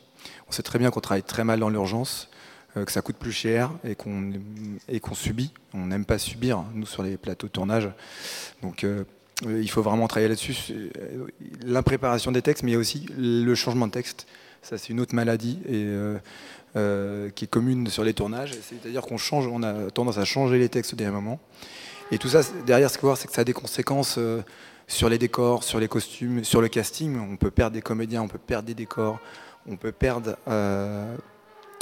[0.47, 2.29] On sait très bien qu'on travaille très mal dans l'urgence,
[2.77, 4.31] euh, que ça coûte plus cher et qu'on
[5.01, 5.51] qu'on subit.
[5.73, 7.89] On n'aime pas subir, hein, nous, sur les plateaux de tournage.
[8.61, 8.85] Donc,
[9.45, 10.91] il faut vraiment travailler là-dessus.
[11.65, 14.25] L'impréparation des textes, mais il y a aussi le changement de texte.
[14.63, 15.59] Ça, c'est une autre maladie.
[15.67, 16.17] Et euh,
[16.73, 18.51] qui est commune sur les tournages.
[18.61, 21.39] C'est-à-dire qu'on a tendance à changer les textes au dernier moment.
[22.13, 24.43] Et tout ça, derrière, ce qu'il faut voir, c'est que ça a des conséquences euh,
[24.87, 27.17] sur les décors, sur les costumes, sur le casting.
[27.19, 29.19] On peut perdre des comédiens, on peut perdre des décors,
[29.67, 31.15] on peut perdre euh,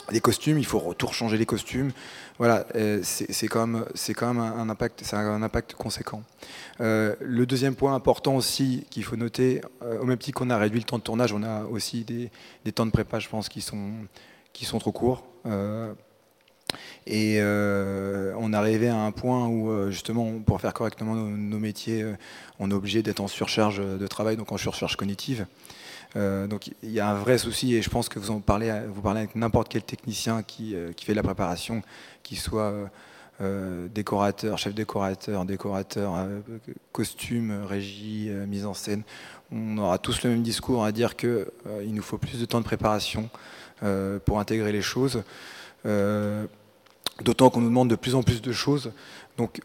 [0.10, 0.58] des costumes.
[0.58, 1.92] Il faut retour changer les costumes.
[2.38, 2.66] Voilà,
[3.04, 6.24] c'est quand même, un impact, c'est un impact conséquent.
[6.80, 10.86] le deuxième point important aussi qu'il faut noter, au même titre qu'on a réduit le
[10.86, 13.92] temps de tournage, on a aussi des temps de prépa, je pense, qui sont
[14.54, 15.24] qui sont trop courts.
[15.46, 15.94] Euh,
[17.08, 22.06] et euh, on arrivait à un point où, euh, justement, pour faire correctement nos, métiers,
[22.60, 25.46] on est obligé d'être en surcharge de travail, donc en surcharge cognitive.
[26.16, 29.02] donc il y a un vrai souci, et je pense que vous en parlez, vous
[29.02, 31.82] parlez avec n'importe quel technicien qui, qui, fait la préparation,
[32.24, 32.74] qui soit
[33.90, 36.14] décorateur, chef décorateur, décorateur,
[36.92, 39.04] costume, régie, mise en scène.
[39.52, 41.46] On aura tous le même discours à dire qu'il
[41.88, 43.61] nous faut plus de temps de préparation, euh,
[44.26, 45.24] pour intégrer les choses.
[45.86, 46.46] Euh,
[47.24, 48.91] d'autant qu'on nous demande de plus en plus de choses.
[49.38, 49.60] Donc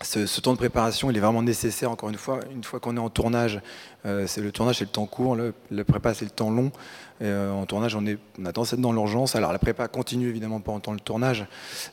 [0.00, 3.00] ce, temps de préparation, il est vraiment nécessaire, encore une fois, une fois qu'on est
[3.00, 3.60] en tournage,
[4.06, 6.72] euh, le tournage, c'est le temps court, le, prépa, c'est le temps long.
[7.20, 9.36] en tournage, on, est, on a tendance à être dans l'urgence.
[9.36, 11.46] Alors la prépa continue évidemment pendant le tournage,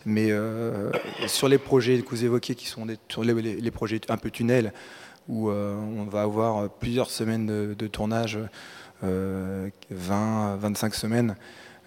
[0.06, 0.32] mais
[1.28, 4.74] sur les projets que vous évoquez, qui sont des, sur les, projets un peu tunnels,
[5.28, 8.50] où on va avoir plusieurs semaines de tournage 20,
[9.04, 11.36] euh, 25 semaines,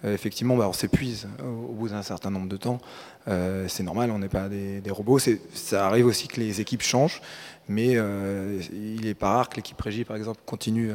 [0.05, 2.81] euh, effectivement, bah, on s'épuise au bout d'un certain nombre de temps.
[3.29, 5.19] Euh, c'est normal, on n'est pas des, robots.
[5.53, 7.21] Ça arrive aussi que les équipes changent,
[7.69, 10.93] mais il n'est pas rare que l'équipe régie, par exemple, continue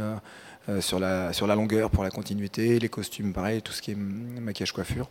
[0.80, 3.96] sur, la, sur la longueur pour la continuité, les costumes, pareil, tout ce qui est
[3.96, 5.10] maquillage, coiffure.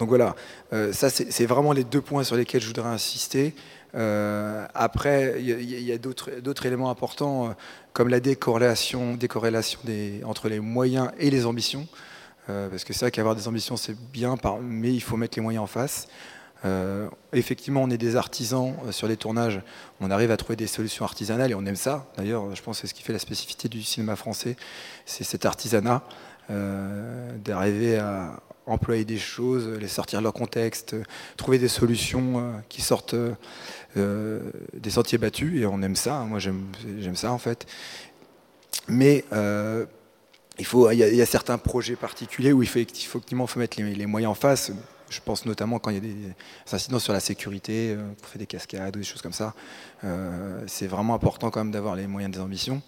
[0.00, 0.34] Donc voilà,
[0.92, 3.54] ça c'est vraiment les deux points sur lesquels je voudrais insister.
[3.94, 7.52] Euh, après, il y, a, d'autres éléments importants, euh,
[7.92, 9.80] comme la décorrélation, décorrélation
[10.24, 11.86] entre les moyens et les ambitions.
[12.50, 15.42] Euh, parce que c'est vrai qu'avoir des ambitions, c'est bien, mais il faut mettre les
[15.42, 16.08] moyens en face.
[17.34, 19.60] effectivement, on est des artisans sur les tournages.
[20.00, 22.06] On arrive à trouver des solutions artisanales et on aime ça.
[22.16, 24.56] D'ailleurs, je pense que c'est ce qui fait la spécificité du cinéma français,
[25.04, 26.02] c'est cet artisanat,
[26.48, 30.96] d'arriver à employer des choses, les sortir de leur contexte,
[31.36, 33.16] trouver des solutions qui sortent
[33.96, 34.40] euh,
[34.72, 36.24] des sentiers battus, et on aime ça, hein.
[36.24, 36.66] moi j'aime
[37.14, 37.66] ça en fait.
[38.88, 39.86] Mais euh,
[40.58, 44.32] il, faut, y a, certains projets particuliers où il faut, effectivement faut mettre les, moyens
[44.32, 44.72] en face.
[45.10, 46.16] Je pense notamment quand il y a des,
[46.72, 49.54] incidents sur la sécurité, euh, on fait des cascades ou des choses comme ça.
[50.66, 52.82] c'est vraiment important quand même d'avoir les moyens des ambitions.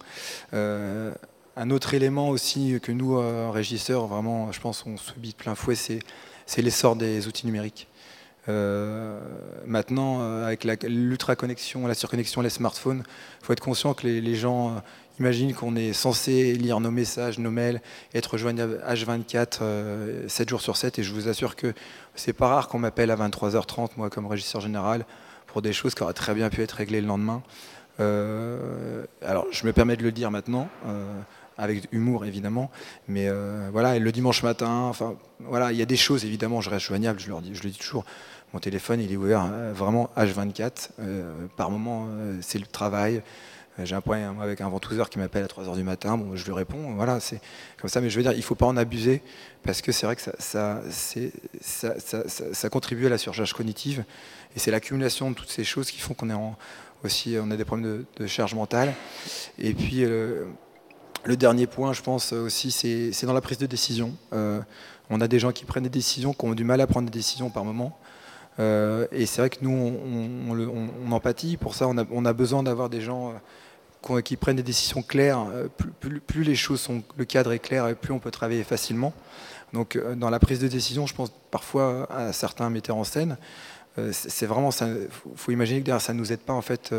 [0.51, 3.17] un autre élément aussi que nous,
[3.51, 7.87] régisseurs, vraiment, je pense, on subit de plein fouet, c'est l'essor des outils numériques.
[8.49, 9.19] Euh,
[9.65, 13.03] maintenant, euh, avec l'ultra-connexion, la surconnexion, les smartphones,
[13.41, 14.79] il faut être conscient que les, gens euh,
[15.19, 17.81] imaginent qu'on est censé lire nos messages, nos mails,
[18.13, 20.99] être joignable H24, 7 jours sur 7.
[20.99, 21.73] Et je vous assure que
[22.15, 25.05] c'est pas rare qu'on m'appelle à 23h30, moi, comme régisseur général,
[25.47, 27.41] pour des choses qui auraient très bien pu être réglées le lendemain.
[27.99, 30.69] alors, je me permets de le dire maintenant
[31.57, 32.69] avec humour évidemment.
[33.07, 33.27] Mais
[33.71, 37.19] voilà, le dimanche matin, enfin voilà, il y a des choses évidemment, je reste joignable,
[37.19, 38.05] je leur dis, je le dis toujours.
[38.53, 40.89] Mon téléphone, il est ouvert hein, vraiment H24.
[40.99, 43.21] Euh, par moment, euh, c'est le travail.
[43.77, 46.17] Euh, j'ai un point avec un ventouseur qui m'appelle à 3h du matin.
[46.17, 46.93] Bon, je lui réponds.
[46.95, 47.41] Voilà, c'est
[47.79, 47.99] comme ça.
[47.99, 49.21] Mais je veux dire, il ne faut pas en abuser
[49.63, 50.79] parce que c'est vrai que ça,
[52.71, 54.05] contribue à la surcharge cognitive.
[54.55, 56.55] Et c'est l'accumulation de toutes ces choses qui font qu'on est
[57.03, 58.93] aussi, on a des problèmes de, charge mentale.
[59.59, 64.13] Et puis, le dernier point, je pense aussi, c'est dans la prise de décision.
[64.31, 67.17] on a des gens qui prennent des décisions, qui ont du mal à prendre des
[67.17, 67.99] décisions par moment.
[68.59, 71.57] Euh, et c'est vrai que nous, on, on, empathie.
[71.57, 73.33] Pour ça, on a, besoin d'avoir des gens
[74.09, 75.45] euh, qui prennent des décisions claires.
[75.53, 75.67] Euh,
[76.25, 79.13] plus, les choses sont, le cadre est clair, plus on peut travailler facilement.
[79.73, 83.37] Donc, dans la prise de décision, je pense parfois à certains metteurs en scène.
[84.13, 86.95] c'est vraiment, faut, imaginer que derrière ça nous aide pas en fait,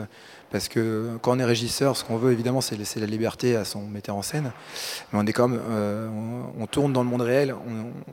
[0.50, 3.64] parce que quand on est régisseur, ce qu'on veut évidemment, c'est laisser la liberté à
[3.64, 4.52] son metteur en scène,
[5.12, 5.58] mais on est comme,
[6.58, 7.54] on, tourne dans le monde réel,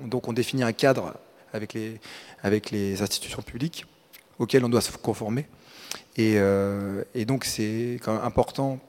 [0.05, 1.15] donc on définit un cadre
[1.55, 1.99] avec les,
[2.43, 3.85] avec les institutions publiques
[4.37, 5.47] auxquelles on doit se conformer,
[6.17, 6.35] et,
[7.13, 8.79] et donc c'est quand même important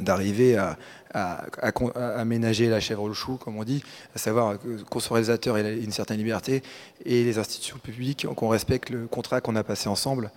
[0.00, 0.76] d'arriver à,
[1.14, 3.82] à, ménager la chèvre le chou, comme on dit,
[4.14, 4.56] à savoir
[4.90, 6.62] qu'au réalisateur ait une certaine liberté
[7.04, 10.30] et les institutions publiques, qu'on respecte le contrat qu'on a passé ensemble.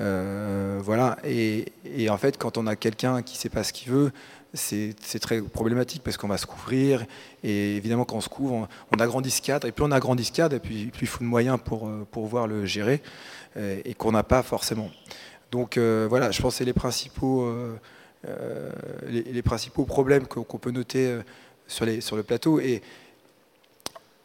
[0.00, 1.18] Euh, voilà.
[1.24, 1.72] Et,
[2.10, 4.12] en fait, quand on a quelqu'un qui ne sait pas ce qu'il veut,
[4.56, 7.04] c'est très problématique parce qu'on va se couvrir.
[7.44, 9.66] Et évidemment, quand on se couvre, on, agrandit ce cadre.
[9.66, 12.24] Et plus on agrandit ce cadre, et puis plus il faut de moyens pour, pour
[12.24, 13.02] pouvoir le gérer
[13.56, 14.90] euh, et qu'on n'a pas forcément.
[15.52, 17.48] Donc euh, voilà, je pense que c'est les principaux.
[18.28, 18.70] Euh,
[19.08, 21.22] les, principaux problèmes qu'on peut noter euh,
[21.68, 22.58] sur, les, sur le plateau.
[22.58, 22.82] Et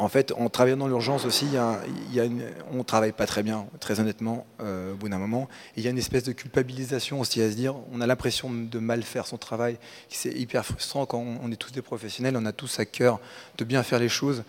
[0.02, 2.26] en fait, en travaillant dans l'urgence aussi, il y a,
[2.72, 5.48] on travaille pas très bien, très honnêtement, euh, au bout d'un moment.
[5.78, 8.80] il y a une espèce de culpabilisation aussi à se dire, on a l'impression de
[8.80, 9.78] mal faire son travail.
[10.10, 13.20] C'est hyper frustrant quand on, est tous des professionnels, on a tous à cœur
[13.58, 14.44] de bien faire les choses.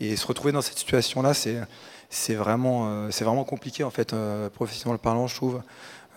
[0.00, 4.14] Et se retrouver dans cette situation-là, c'est vraiment, c'est vraiment compliqué, en fait,
[4.54, 5.62] professionnellement parlant, je trouve.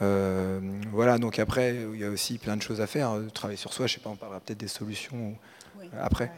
[0.02, 0.60] Euh,
[0.92, 3.72] voilà, donc après, il y a aussi plein de choses à faire, euh, travailler sur
[3.74, 5.36] soi, je sais pas, on parlera peut-être des solutions
[6.00, 6.32] après.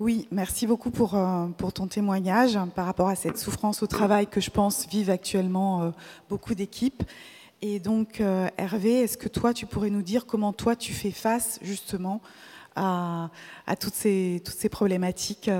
[0.00, 4.28] Oui, merci beaucoup pour, euh, pour ton témoignage par rapport à cette souffrance au travail
[4.28, 5.92] que je pense vivent actuellement
[6.28, 7.02] beaucoup d'équipes.
[7.62, 8.20] Et donc,
[8.56, 12.20] Hervé, est-ce que toi, tu pourrais nous dire comment toi, tu fais face justement
[12.76, 13.30] à,
[13.80, 15.50] toutes, ces, problématiques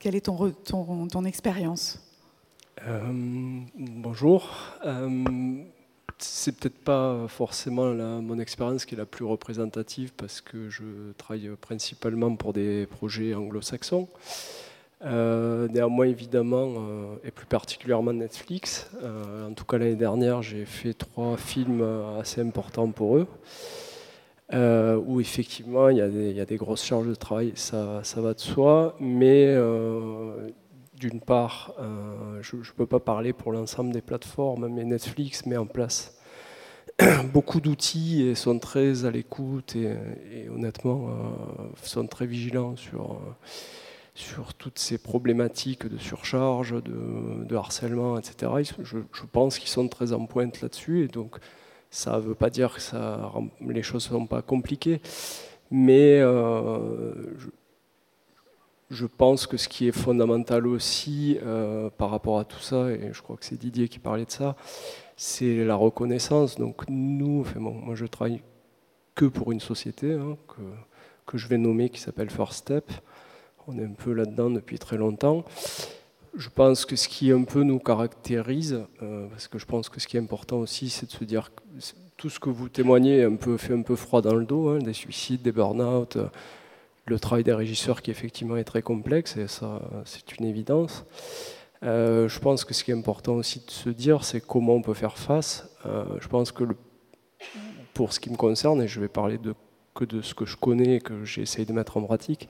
[0.00, 2.00] Quelle est ton, ton, expérience?
[2.84, 4.50] Euh, bonjour.
[6.22, 10.84] Euh, c'est peut-être pas forcément mon expérience qui est la plus représentative parce que je
[11.18, 14.08] travaille principalement pour des projets anglo-saxons.
[15.04, 16.74] Euh, néanmoins, évidemment,
[17.24, 18.88] et plus particulièrement Netflix.
[19.02, 21.84] en tout cas, l'année dernière, j'ai fait trois films
[22.20, 23.26] assez importants pour eux,
[24.52, 28.94] où effectivement, il y, a des, grosses charges de travail, ça, ça va de soi,
[29.00, 29.56] mais
[31.08, 35.56] d'une part, euh, je ne peux pas parler pour l'ensemble des plateformes, mais Netflix met
[35.56, 36.16] en place
[37.32, 41.12] beaucoup d'outils et sont très à l'écoute et, honnêtement euh,
[41.82, 43.16] sont très vigilants sur, euh,
[44.14, 48.52] sur toutes ces problématiques de surcharge, de, harcèlement, etc.
[48.80, 48.98] Je,
[49.32, 51.38] pense qu'ils sont très en pointe là-dessus et donc
[51.90, 55.00] ça ne veut pas dire que les choses ne sont pas compliquées,
[55.72, 56.22] mais
[58.92, 63.08] je pense que ce qui est fondamental aussi euh, par rapport à tout ça, et
[63.12, 64.54] je crois que c'est Didier qui parlait de ça,
[65.16, 66.58] c'est la reconnaissance.
[66.58, 68.42] Donc nous, moi je travaille
[69.14, 70.36] que pour une société hein,
[71.26, 72.92] que, je vais nommer qui s'appelle First Step.
[73.66, 75.44] On est un peu là-dedans depuis très longtemps.
[76.36, 80.00] Je pense que ce qui un peu nous caractérise, euh, parce que je pense que
[80.00, 81.62] ce qui est important aussi, c'est de se dire que
[82.18, 84.78] tout ce que vous témoignez un peu, fait un peu froid dans le dos, hein,
[84.80, 86.18] des suicides, des burn-out
[87.06, 91.04] le travail des régisseurs qui effectivement est très complexe, et ça c'est une évidence.
[91.84, 94.82] Euh, je pense que ce qui est important aussi de se dire, c'est comment on
[94.82, 95.68] peut faire face.
[95.86, 96.64] Euh, je pense que
[97.92, 99.54] pour ce qui me concerne, et je vais parler de,
[99.94, 102.48] que de ce que je connais et que j'essaye de mettre en pratique,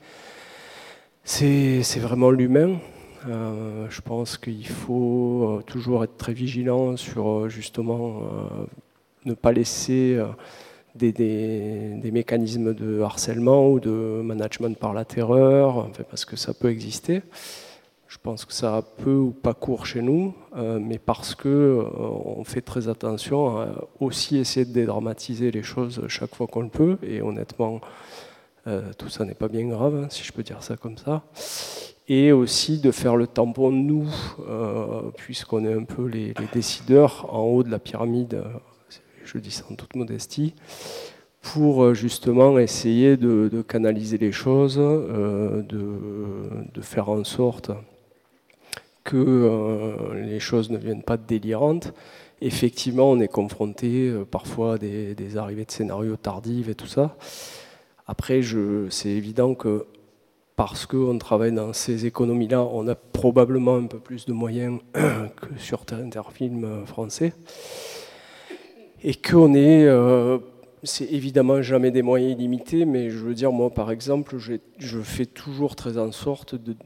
[1.24, 2.78] c'est vraiment l'humain.
[3.28, 8.22] Euh, je pense qu'il faut toujours être très vigilant sur justement
[9.24, 10.20] ne pas laisser
[10.94, 17.22] des, mécanismes de harcèlement ou de management par la terreur, parce que ça peut exister.
[18.12, 21.48] Je pense que ça a peu ou pas cours chez nous, euh, mais parce que
[21.48, 23.68] euh, on fait très attention à
[24.00, 26.98] aussi essayer de dédramatiser les choses chaque fois qu'on le peut.
[27.02, 27.80] Et honnêtement,
[28.66, 31.22] euh, tout ça n'est pas bien grave, hein, si je peux dire ça comme ça.
[32.06, 34.06] Et aussi de faire le tampon nous,
[35.16, 38.42] puisqu'on est un peu les, les, décideurs en haut de la pyramide
[39.24, 40.54] je dis ça en toute modestie,
[41.42, 47.70] pour euh, justement essayer de, canaliser les choses, euh, de, faire en sorte
[49.04, 51.92] que euh, les choses ne viennent pas délirantes.
[52.40, 57.16] Effectivement, on est confronté parfois à des, arrivées de scénarios tardives et tout ça.
[58.06, 58.40] Après,
[58.90, 59.86] c'est évident que
[60.56, 65.56] parce qu'on travaille dans ces économies-là, on a probablement un peu plus de moyens que
[65.56, 67.32] sur Interfilm français
[69.04, 70.38] et qu'on est, euh,
[70.82, 75.26] c'est évidemment jamais des moyens illimités, mais je veux dire, moi par exemple, je fais
[75.26, 76.76] toujours très en sorte de,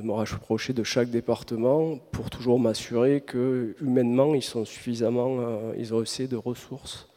[0.00, 5.94] me rapprocher de chaque département pour toujours m'assurer que humainement ils sont suffisamment, euh, ils
[5.94, 7.08] ont assez de ressources.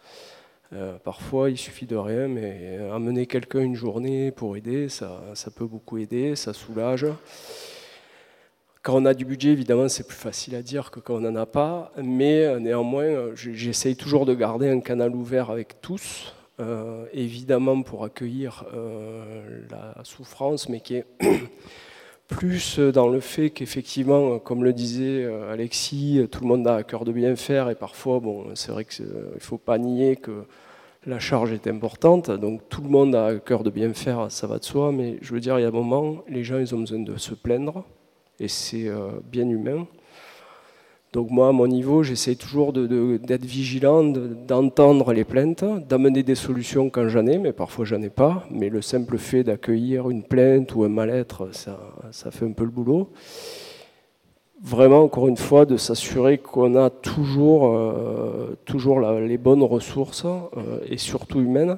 [0.73, 5.51] Euh, parfois, il suffit de rien, mais amener quelqu'un une journée pour aider, ça, ça
[5.51, 7.05] peut beaucoup aider, ça soulage
[8.83, 11.35] Quand on a du budget, évidemment, c'est plus facile à dire que quand on n'en
[11.35, 16.33] a pas, mais néanmoins, j'essaye toujours de garder un canal ouvert avec tous,
[17.13, 18.65] évidemment pour accueillir
[19.69, 21.05] la souffrance, mais qui est
[22.31, 26.83] plus dans le fait qu'effectivement, comme le disait euh, Alexis, tout le monde a à
[26.83, 30.45] cœur de bien faire et parfois, bon, c'est vrai qu'il ne faut pas nier que
[31.05, 34.47] la charge est importante, donc tout le monde a à cœur de bien faire, ça
[34.47, 36.73] va de soi, mais je veux dire, il y a un moment, les gens, ils
[36.73, 37.83] ont besoin de se plaindre
[38.41, 39.87] et c'est euh, bien humain.
[41.13, 46.89] Donc moi, à mon niveau, j'essaie toujours d'être vigilant, d'entendre les plaintes, d'amener des solutions
[46.89, 48.45] quand j'en ai, mais parfois j'en ai pas.
[48.49, 52.71] Mais le simple fait d'accueillir une plainte ou un mal-être, ça, fait un peu le
[52.71, 53.09] boulot.
[54.63, 60.79] Vraiment, encore une fois, de s'assurer qu'on a toujours, euh, toujours les bonnes ressources, euh,
[60.87, 61.77] et surtout humaines,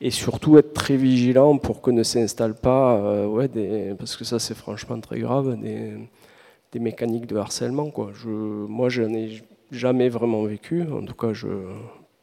[0.00, 3.48] et surtout être très vigilant pour que ne s'installe pas, euh, ouais,
[3.98, 7.90] parce que ça c'est franchement très grave, des mécaniques de harcèlement.
[7.90, 8.12] Quoi.
[8.14, 10.82] Je, moi, je n'ai jamais vraiment vécu.
[10.82, 11.32] En tout cas,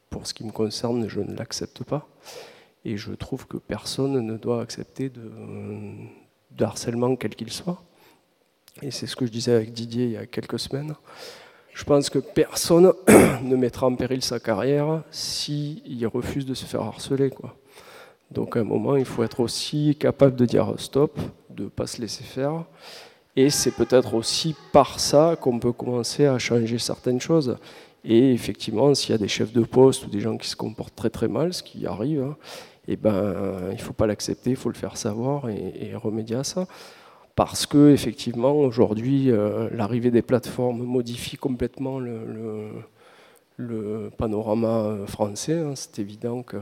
[0.08, 2.08] pour ce qui me concerne, je ne l'accepte pas.
[2.84, 7.82] Et je trouve que personne ne doit accepter de harcèlement quel qu'il soit.
[8.82, 10.94] Et c'est ce que je disais avec Didier il y a quelques semaines.
[11.76, 12.94] Je pense que personne
[13.42, 17.30] ne mettra en péril sa carrière s'il refuse de se faire harceler.
[18.30, 21.86] Donc à un moment, il faut être aussi capable de dire stop, de ne pas
[21.86, 22.64] se laisser faire
[23.36, 27.58] et c'est peut-être aussi par ça qu'on peut commencer à changer certaines choses.
[28.02, 30.96] Et effectivement, s'il y a des chefs de poste ou des gens qui se comportent
[30.96, 32.36] très très mal, ce qui arrive, hein,
[32.88, 33.34] eh ben,
[33.68, 36.66] il ne faut pas l'accepter, il faut le faire savoir et, remédier à ça.
[37.36, 42.70] Parce que effectivement, aujourd'hui, euh, l'arrivée des plateformes modifie complètement le,
[44.16, 45.60] panorama euh, français.
[45.60, 45.74] Hein.
[45.74, 46.56] C'est évident que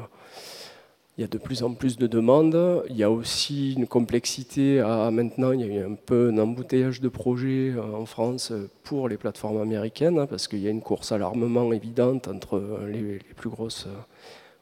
[1.16, 2.82] il y a de plus en plus de demandes.
[2.90, 4.80] Il y a aussi une complexité.
[4.80, 8.52] À, maintenant, il y a eu un peu un embouteillage de projets euh, en France
[8.82, 12.60] pour les plateformes américaines, hein, parce qu'il y a une course à l'armement évidente entre
[12.88, 13.86] les, plus grosses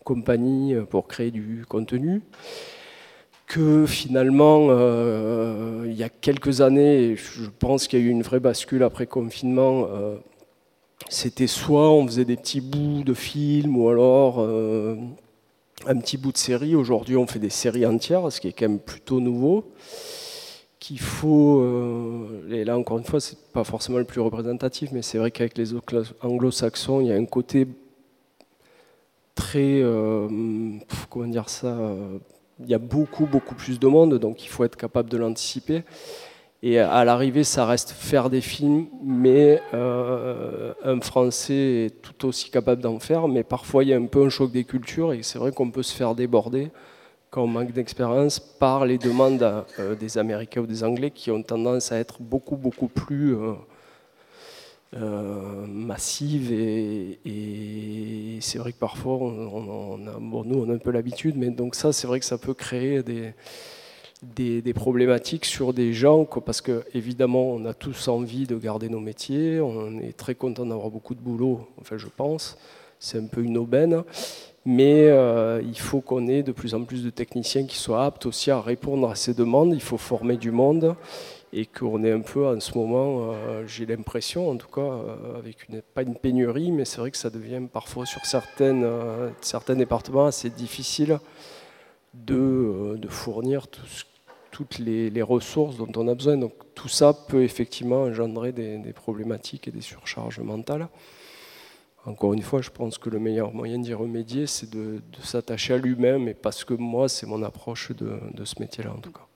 [0.04, 2.20] compagnies pour créer du contenu.
[3.52, 8.22] Que finalement, euh, il y a quelques années, je pense qu'il y a eu une
[8.22, 9.86] vraie bascule après confinement.
[11.10, 14.38] c'était soit on faisait des petits bouts de films, ou alors
[15.86, 16.74] un petit bout de série.
[16.74, 19.72] Aujourd'hui, on fait des séries entières, ce qui est quand même plutôt nouveau.
[20.78, 25.02] Qu'il faut, euh, et là encore une fois, c'est pas forcément le plus représentatif, mais
[25.02, 25.74] c'est vrai qu'avec les
[26.22, 27.68] anglo-saxons, il y a un côté
[29.36, 30.28] très, euh,
[31.08, 32.18] comment dire ça, euh,
[32.64, 35.82] il y a beaucoup, beaucoup plus de monde, donc il faut être capable de l'anticiper.
[36.64, 42.50] Et à l'arrivée, ça reste faire des films, mais euh, un Français est tout aussi
[42.50, 43.26] capable d'en faire.
[43.26, 45.72] Mais parfois, il y a un peu un choc des cultures et c'est vrai qu'on
[45.72, 46.70] peut se faire déborder
[47.30, 49.42] quand on manque d'expérience par les demandes
[49.80, 53.34] euh, des Américains ou des Anglais qui ont tendance à être beaucoup, beaucoup plus
[54.94, 56.52] euh, massives.
[56.52, 57.18] Et,
[58.40, 61.92] c'est vrai que parfois, on, a, nous, on a un peu l'habitude, mais donc ça,
[61.92, 63.34] c'est vrai que ça peut créer des
[64.22, 69.00] des, problématiques sur des gens, parce que évidemment on a tous envie de garder nos
[69.00, 72.56] métiers, on est très content d'avoir beaucoup de boulot, enfin je pense,
[72.98, 74.02] c'est un peu une aubaine,
[74.64, 78.26] mais euh, il faut qu'on ait de plus en plus de techniciens qui soient aptes
[78.26, 80.94] aussi à répondre à ces demandes, il faut former du monde,
[81.52, 85.38] et qu'on est un peu en ce moment, euh, j'ai l'impression en tout cas, euh,
[85.38, 88.86] avec une, pas une pénurie, mais c'est vrai que ça devient parfois sur certaines,
[89.40, 91.18] certains départements assez difficile
[92.14, 93.66] de, de fournir
[94.52, 96.36] toutes les, ressources dont on a besoin.
[96.36, 100.88] Donc tout ça peut effectivement engendrer des, problématiques et des surcharges mentales.
[102.04, 105.78] Encore une fois, je pense que le meilleur moyen d'y remédier, c'est de, s'attacher à
[105.78, 109.26] lui-même, et parce que moi, c'est mon approche de, ce métier-là, en tout cas.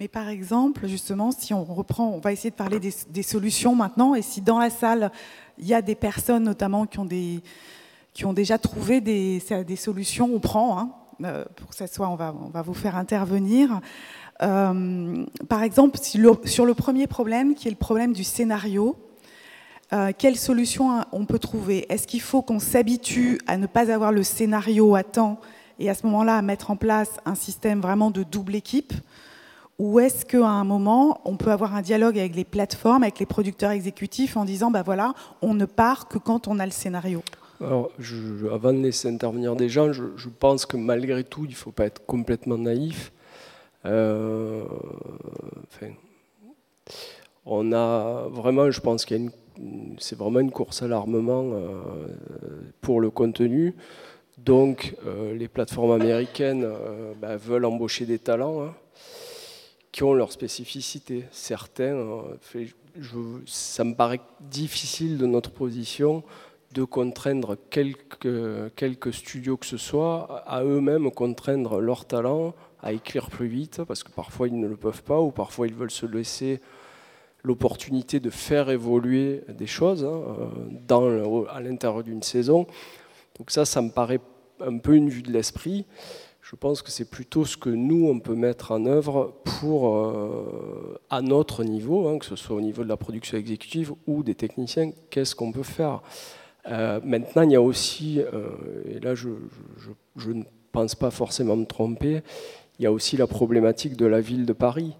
[0.00, 4.14] Mais par exemple, justement, si on reprend, on va essayer de parler des, solutions maintenant,
[4.14, 5.12] et si dans la salle,
[5.58, 9.40] il y a des personnes notamment qui ont, déjà trouvé des,
[9.76, 10.92] solutions, on prend, hein,
[11.24, 13.80] euh, pour que ça soit, on va, vous faire intervenir.
[14.42, 18.96] Euh, par exemple, sur le premier problème, qui est le problème du scénario,
[19.92, 21.86] euh, quelle solution on peut trouver?
[21.92, 25.38] Est-ce qu'il faut qu'on s'habitue à ne pas avoir le scénario à temps
[25.78, 28.94] et à ce moment-là à mettre en place un système vraiment de double équipe?
[29.78, 33.26] Ou est-ce qu'à un moment, on peut avoir un dialogue avec les plateformes, avec les
[33.26, 37.22] producteurs exécutifs en disant, ben voilà, on ne part que quand on a le scénario?
[37.60, 37.90] Alors,
[38.52, 41.86] avant de laisser intervenir des gens, je, pense que malgré tout, il ne faut pas
[41.86, 43.12] être complètement naïf.
[43.84, 44.64] Euh,
[47.46, 49.30] on a vraiment, je pense qu'il
[49.98, 51.80] c'est vraiment une course à l'armement euh,
[52.80, 53.74] pour le contenu.
[54.38, 56.66] Donc, euh, les plateformes américaines
[57.20, 58.74] bah, veulent embaucher des talents hein,
[59.92, 61.26] qui ont leur spécificité.
[61.30, 62.24] Certains,
[63.46, 66.24] ça me paraît difficile de notre position
[66.72, 73.46] de contraindre quelques, studios que ce soit à eux-mêmes contraindre leur talent à écrire plus
[73.46, 76.60] vite, parce que parfois ils ne le peuvent pas, ou parfois ils veulent se laisser
[77.44, 80.22] l'opportunité de faire évoluer des choses hein,
[80.88, 82.66] dans, à l'intérieur d'une saison.
[83.38, 84.20] Donc ça, ça me paraît
[84.60, 85.84] un peu une vue de l'esprit.
[86.52, 91.00] Je pense que c'est plutôt ce que nous, on peut mettre en œuvre pour, euh,
[91.08, 94.34] à notre niveau, hein, que ce soit au niveau de la production exécutive ou des
[94.34, 96.02] techniciens, qu'est-ce qu'on peut faire.
[96.68, 98.50] Euh, maintenant, il y a aussi, euh,
[98.86, 99.30] et là je,
[100.16, 100.42] je, ne
[100.72, 102.20] pense pas forcément me tromper,
[102.78, 104.92] il y a aussi la problématique de la ville de Paris,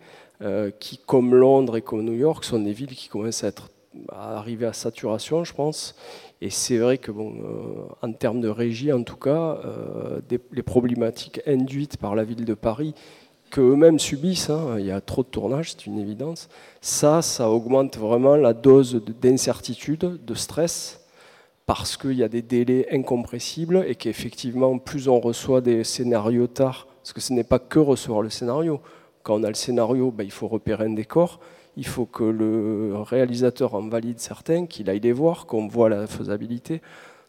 [0.81, 3.71] qui, comme Londres et comme New York, sont des villes qui commencent à, être,
[4.09, 5.95] à arriver à saturation, je pense,
[6.43, 10.21] et c'est vrai que, bon, euh, en termes de régie, en tout cas, euh,
[10.51, 12.97] les problématiques induites par la ville de Paris,
[13.53, 16.49] qu'eux-mêmes subissent, hein, il y a trop de tournage, c'est une évidence,
[16.81, 21.07] ça, ça augmente vraiment la dose d'incertitude, de stress,
[21.65, 26.89] parce qu'il y a des délais incompressibles et qu'effectivement, plus on reçoit des scénarios tard,
[27.03, 28.81] parce que ce n'est pas que recevoir le scénario.
[29.23, 31.39] Quand on a le scénario, ben, il faut repérer un décor
[31.77, 36.07] il faut que le réalisateur en valide certains, qu'il aille les voir, qu'on voit la
[36.07, 36.83] faisabilité.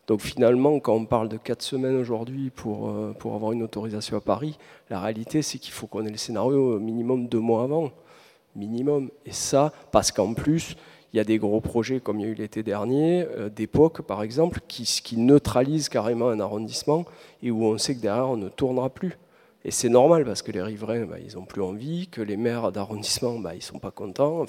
[0.08, 4.18] Donc finalement, quand on parle de quatre semaines aujourd'hui pour, euh, pour avoir une autorisation
[4.18, 4.58] à Paris,
[4.90, 7.92] la réalité c'est qu'il faut qu'on ait le scénario minimum deux mois avant.
[8.56, 9.10] Minimum.
[9.26, 10.76] Et ça, parce qu'en plus,
[11.12, 14.02] il y a des gros projets comme il y a eu l'été dernier, euh, d'époque
[14.02, 17.06] par exemple, qui, qui neutralisent carrément un arrondissement
[17.42, 19.18] et où on sait que derrière on ne tournera plus.
[19.66, 22.72] Et c'est normal parce que les riverains, bah, ils n'ont plus envie, que les maires
[22.72, 24.46] d'arrondissement, bah, ils ne sont pas contents.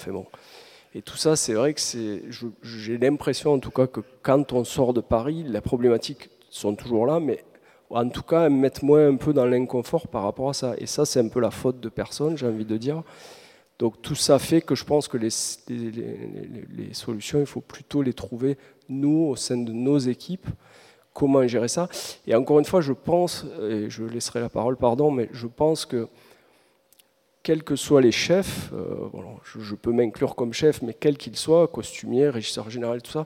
[0.93, 1.81] Et tout ça, c'est vrai que
[2.63, 7.05] j'ai l'impression en tout cas que quand on sort de Paris, les problématiques sont toujours
[7.05, 7.43] là, mais
[7.89, 10.73] en tout cas, elles mettent moins un peu dans l'inconfort par rapport à ça.
[10.77, 13.03] Et ça, c'est un peu la faute de personne, j'ai envie de dire.
[13.77, 15.29] Donc tout ça fait que je pense que les
[16.93, 18.57] solutions, il faut plutôt les trouver,
[18.87, 20.47] nous, au sein de nos équipes,
[21.15, 21.87] comment gérer ça.
[22.27, 25.85] Et encore une fois, je pense, et je laisserai la parole, pardon, mais je pense
[25.85, 26.07] que
[27.41, 29.07] quels que soient les chefs, euh,
[29.45, 33.25] je, peux m'inclure comme chef, mais quel qu'il soit, costumier, régisseur général, tout ça,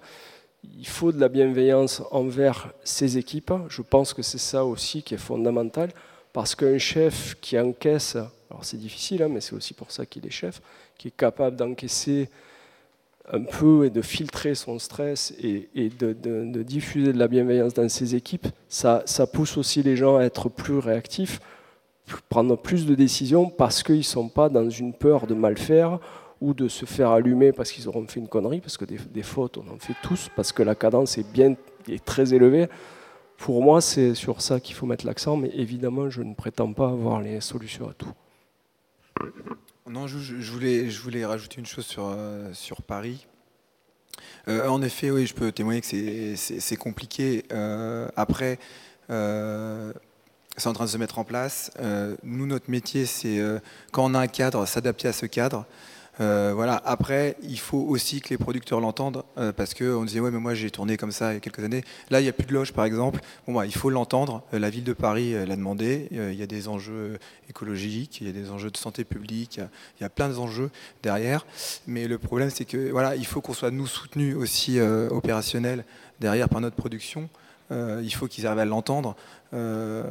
[0.77, 3.53] il faut de la bienveillance envers ses équipes.
[3.69, 5.89] Je pense que c'est ça aussi qui est fondamental,
[6.31, 8.17] parce qu'un chef qui encaisse,
[8.51, 10.61] alors c'est difficile, hein, mais c'est aussi pour ça qu'il est chef,
[10.97, 12.29] qui est capable d'encaisser
[13.31, 18.15] un peu et de filtrer son stress et, de, diffuser de la bienveillance dans ses
[18.15, 21.39] équipes, ça, pousse aussi les gens à être plus réactifs,
[22.29, 25.99] prendre plus de décisions parce qu'ils ne sont pas dans une peur de mal faire
[26.41, 29.57] ou de se faire allumer parce qu'ils auront fait une connerie, parce que des, fautes,
[29.57, 31.55] on en fait tous, parce que la cadence est, bien,
[31.87, 32.67] est très élevée.
[33.37, 36.87] Pour moi, c'est sur ça qu'il faut mettre l'accent, mais évidemment, je ne prétends pas
[36.89, 38.11] avoir les solutions à tout.
[39.89, 40.51] Non, je,
[41.01, 42.53] voulais, rajouter une chose sur, euh,
[42.85, 43.25] Paris.
[44.47, 47.43] Euh, en effet, oui, je peux témoigner que c'est compliqué.
[47.51, 48.59] Euh, après,
[49.09, 51.71] c'est en train de se mettre en place.
[52.21, 53.41] nous, notre métier, c'est
[53.91, 55.65] quand on a un cadre, s'adapter à ce cadre.
[56.19, 56.81] Euh, voilà.
[56.85, 60.53] Après, il faut aussi que les producteurs l'entendent, euh, parce qu'on disait ouais, mais moi
[60.53, 61.83] j'ai tourné comme ça il y a quelques années.
[62.09, 63.21] Là, il n'y a plus de loge, par exemple.
[63.47, 64.43] Bon, bah, il faut l'entendre.
[64.53, 66.07] Euh, la ville de Paris l'a demandé.
[66.11, 69.57] il y a des enjeux écologiques, il y a des enjeux de santé publique,
[69.99, 70.69] il y a, plein d'enjeux
[71.03, 71.45] derrière.
[71.87, 75.85] Mais le problème, c'est que voilà, il faut qu'on soit nous soutenus aussi opérationnels
[76.19, 77.29] derrière par notre production.
[77.71, 79.15] Il faut qu'ils arrivent à l'entendre.
[79.55, 80.03] Euh,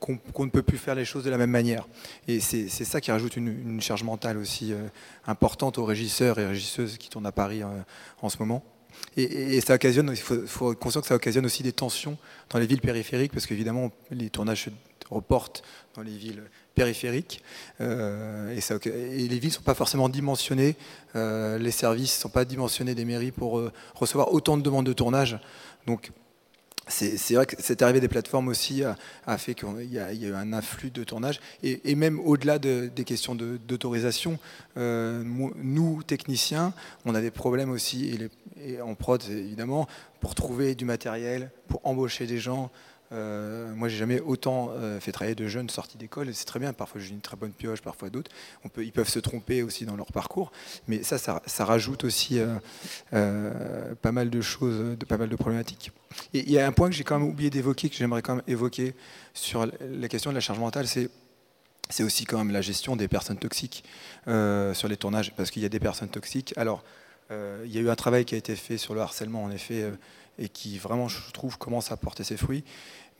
[0.00, 1.86] qu'on ne peut plus faire les choses de la même manière.
[2.26, 4.88] Et c'est ça qui rajoute une, charge mentale aussi euh,
[5.28, 7.68] importante aux régisseurs et régisseuses qui tournent à Paris euh,
[8.20, 8.64] en ce moment.
[9.16, 12.66] Et, ça occasionne, il faut, être conscient que ça occasionne aussi des tensions dans les
[12.66, 14.70] villes périphériques, parce qu'évidemment, les tournages se
[15.08, 15.62] reportent
[15.94, 16.42] dans les villes
[16.74, 17.42] périphériques,
[17.78, 20.76] et, les villes ne sont pas forcément dimensionnées,
[21.14, 23.62] les services ne sont pas dimensionnés des mairies pour
[23.94, 25.38] recevoir autant de demandes de tournage.
[25.86, 26.10] Donc
[26.90, 30.52] c'est vrai que cette arrivée des plateformes aussi a, fait qu'il y, a eu un
[30.52, 31.40] afflux de tournage.
[31.62, 34.38] Et, même au-delà des questions d'autorisation,
[34.76, 36.72] euh, nous, techniciens,
[37.04, 38.28] on a des problèmes aussi,
[38.62, 39.86] et, en prod évidemment,
[40.20, 42.70] pour trouver du matériel, pour embaucher des gens.
[43.12, 46.32] Euh, moi, j'ai jamais autant euh, fait travailler de jeunes sortis d'école.
[46.34, 46.72] C'est très bien.
[46.72, 48.30] Parfois, j'ai une très bonne pioche, parfois d'autres.
[48.78, 50.52] ils peuvent se tromper aussi dans leur parcours.
[50.86, 52.40] Mais ça, ça, rajoute aussi
[53.12, 55.92] euh, pas mal de choses, pas mal de problématiques.
[56.32, 58.44] Il y a un point que j'ai quand même oublié d'évoquer, que j'aimerais quand même
[58.46, 58.94] évoquer
[59.34, 63.38] sur la question de la charge mentale, c'est aussi quand même la gestion des personnes
[63.38, 63.84] toxiques
[64.26, 66.52] sur les tournages, parce qu'il y a des personnes toxiques.
[66.56, 66.82] Alors,
[67.30, 69.88] il y a eu un travail qui a été fait sur le harcèlement, en effet,
[70.40, 72.64] et qui vraiment, je trouve, commence à porter ses fruits.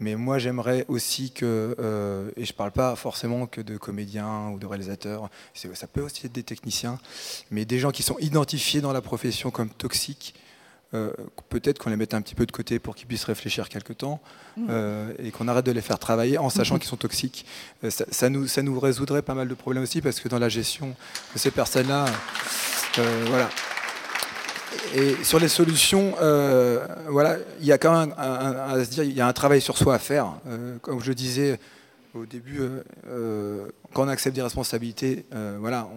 [0.01, 4.49] Mais moi, j'aimerais aussi que, euh, et je ne parle pas forcément que de comédiens
[4.49, 6.99] ou de réalisateurs, ça peut aussi être des techniciens,
[7.51, 10.35] mais des gens qui sont identifiés dans la profession comme toxiques,
[10.95, 11.13] euh,
[11.51, 14.21] peut-être qu'on les mette un petit peu de côté pour qu'ils puissent réfléchir quelque temps
[14.57, 14.67] mmh.
[14.71, 16.79] euh, et qu'on arrête de les faire travailler en sachant mmh.
[16.79, 17.47] qu'ils sont toxiques.
[17.91, 20.97] ça, nous, ça nous résoudrait pas mal de problèmes aussi parce que dans la gestion
[21.35, 22.07] de ces personnes-là,
[23.27, 23.51] voilà.
[24.95, 29.05] Et sur les solutions, euh, voilà, il y a quand même un, à se dire,
[29.05, 30.35] il y a un travail sur soi à faire.
[30.47, 31.59] Euh, comme je disais
[32.15, 32.61] au début,
[33.09, 35.27] euh, quand on accepte des responsabilités,
[35.59, 35.89] voilà,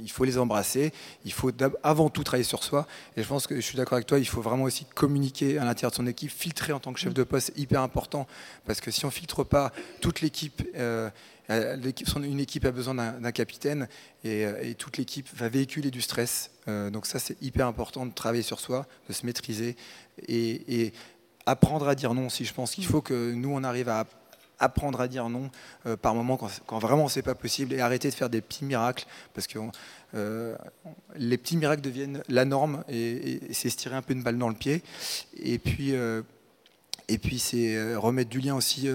[0.00, 0.92] il faut les embrasser.
[1.24, 1.50] Il faut
[1.82, 2.86] avant tout travailler sur soi.
[3.16, 4.18] Et je pense que je suis d'accord avec toi.
[4.18, 7.14] Il faut vraiment aussi communiquer à l'intérieur de son équipe, filtrer en tant que chef
[7.14, 8.26] de poste, c'est hyper important
[8.66, 10.62] parce que si on filtre pas toute l'équipe
[11.48, 13.88] une équipe a besoin d'un capitaine
[14.24, 16.50] euh, et, toute l'équipe va véhiculer du stress.
[16.68, 19.76] Euh, donc ça, c'est hyper important de travailler sur soi, de se maîtriser
[20.26, 20.92] et,
[21.46, 22.44] apprendre à dire non aussi.
[22.44, 24.06] Je pense qu'il faut que nous, on arrive à
[24.58, 25.50] apprendre à dire non
[26.02, 29.06] par moment quand, quand vraiment c'est pas possible et arrêter de faire des petits miracles
[29.32, 29.58] parce que
[31.14, 34.50] les petits miracles deviennent la norme et, c'est se tirer un peu une balle dans
[34.50, 34.82] le pied
[35.38, 35.94] et puis
[37.08, 38.90] et puis c'est remettre du lien aussi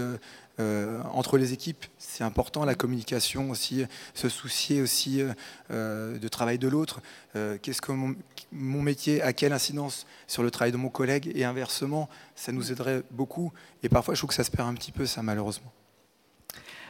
[0.60, 1.84] euh, entre les équipes.
[1.98, 5.24] C'est important, la communication aussi, se soucier aussi
[5.72, 7.02] euh, de travail de l'autre.
[7.36, 8.16] Euh, qu'est-ce que mon,
[8.52, 13.02] métier a quelle incidence sur le travail de mon collègue et inversement, ça nous aiderait
[13.10, 13.52] beaucoup.
[13.82, 15.72] Et parfois, je trouve que ça se perd un petit peu, ça, malheureusement.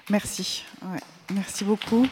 [0.10, 0.66] Merci.
[1.32, 2.06] Merci beaucoup.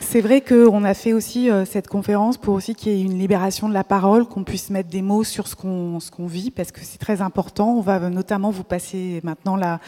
[0.00, 3.18] C'est vrai qu'on a fait aussi euh, cette conférence pour aussi qu'il y ait une
[3.18, 6.80] libération de la parole, qu'on puisse mettre des mots sur ce qu'on vit, parce que
[6.82, 7.76] c'est très important.
[7.76, 9.78] On va notamment vous passer maintenant la,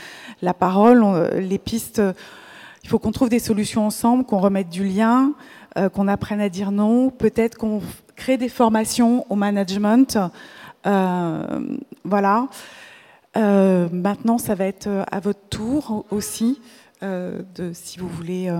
[0.42, 1.04] la parole.
[1.34, 2.00] les pistes,
[2.84, 5.32] il faut qu'on trouve des solutions ensemble, qu'on remette du lien,
[5.76, 7.82] euh, qu'on apprenne à dire non, peut-être qu'on
[8.14, 10.18] crée des formations au management.
[10.86, 12.46] Euh, voilà.
[13.34, 16.60] maintenant, ça va être à votre tour aussi,
[17.02, 18.52] de, si vous voulez...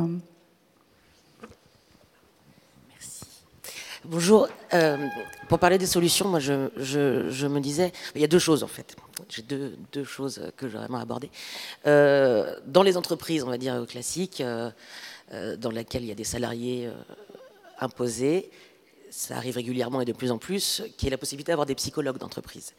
[4.09, 4.47] Bonjour.
[4.73, 5.09] Euh,
[5.49, 8.95] pour parler des solutions, moi, je, me disais, il y a deux choses en fait.
[9.29, 11.29] J'ai deux, choses que j'aimerais aborder.
[11.87, 14.71] Euh, dans les entreprises, on va dire classiques, euh,
[15.57, 16.89] dans lesquelles il y a des salariés
[17.81, 18.49] imposés,
[19.11, 22.19] ça arrive régulièrement et de plus en plus, qui est la possibilité d'avoir des psychologues
[22.19, 22.75] d'entreprise.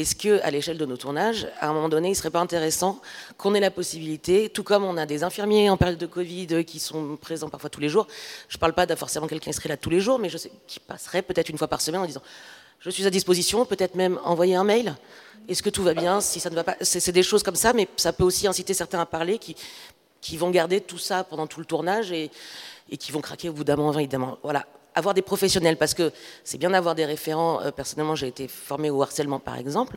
[0.00, 2.40] Est-ce que, à l'échelle de nos tournages, à un moment donné, il ne serait pas
[2.40, 3.02] intéressant
[3.36, 6.78] qu'on ait la possibilité, tout comme on a des infirmiers en période de Covid qui
[6.80, 8.06] sont présents parfois tous les jours,
[8.48, 10.38] je ne parle pas de forcément quelqu'un qui serait là tous les jours, mais je
[10.38, 12.22] sais qui passerait peut-être une fois par semaine en disant
[12.78, 14.96] je suis à disposition, peut-être même envoyer un mail.
[15.48, 17.74] Est-ce que tout va bien Si ça ne va pas, c'est des choses comme ça,
[17.74, 19.54] mais ça peut aussi inciter certains à parler qui,
[20.22, 22.30] qui vont garder tout ça pendant tout le tournage et,
[22.88, 24.38] et qui vont craquer au bout d'un moment, évidemment.
[24.42, 24.64] Voilà
[24.94, 26.12] avoir des professionnels, parce que
[26.44, 27.60] c'est bien d'avoir des référents.
[27.62, 29.96] Euh, personnellement, j'ai été formée au harcèlement, par exemple,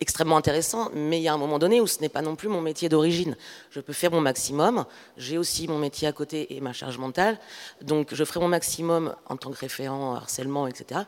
[0.00, 2.48] extrêmement intéressant, mais il y a un moment donné où ce n'est pas non plus
[2.48, 3.36] mon métier d'origine.
[3.70, 7.38] Je peux faire mon maximum, j'ai aussi mon métier à côté et ma charge mentale,
[7.82, 11.02] donc je ferai mon maximum en tant que référent harcèlement, etc.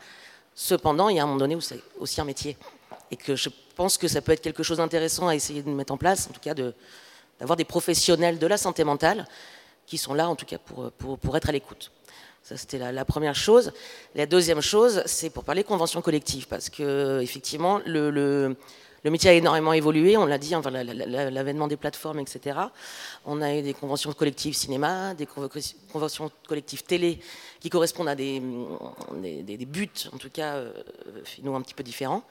[0.55, 2.59] Cependant, il y a un moment donné où c'est aussi un métier,
[3.11, 5.95] et que je pense que ça peut être quelque chose d'intéressant à essayer de mettre
[5.95, 9.27] en place, en tout cas d'avoir des professionnels de la santé mentale
[9.87, 11.91] qui sont là, en tout cas, pour, être à l'écoute.
[12.43, 13.73] Ça, c'était la, première chose.
[14.17, 18.57] La deuxième chose, c'est pour parler convention collective, parce que effectivement, le,
[19.05, 20.17] métier a énormément évolué.
[20.17, 22.59] On l'a dit, l'avènement des plateformes, etc.
[23.27, 25.29] On a eu des conventions collectives cinéma, des
[25.93, 27.21] conventions collectives télé,
[27.61, 28.43] qui correspondent à des,
[29.23, 30.73] des, buts, en tout cas, euh,
[31.45, 32.25] nous un petit peu différents.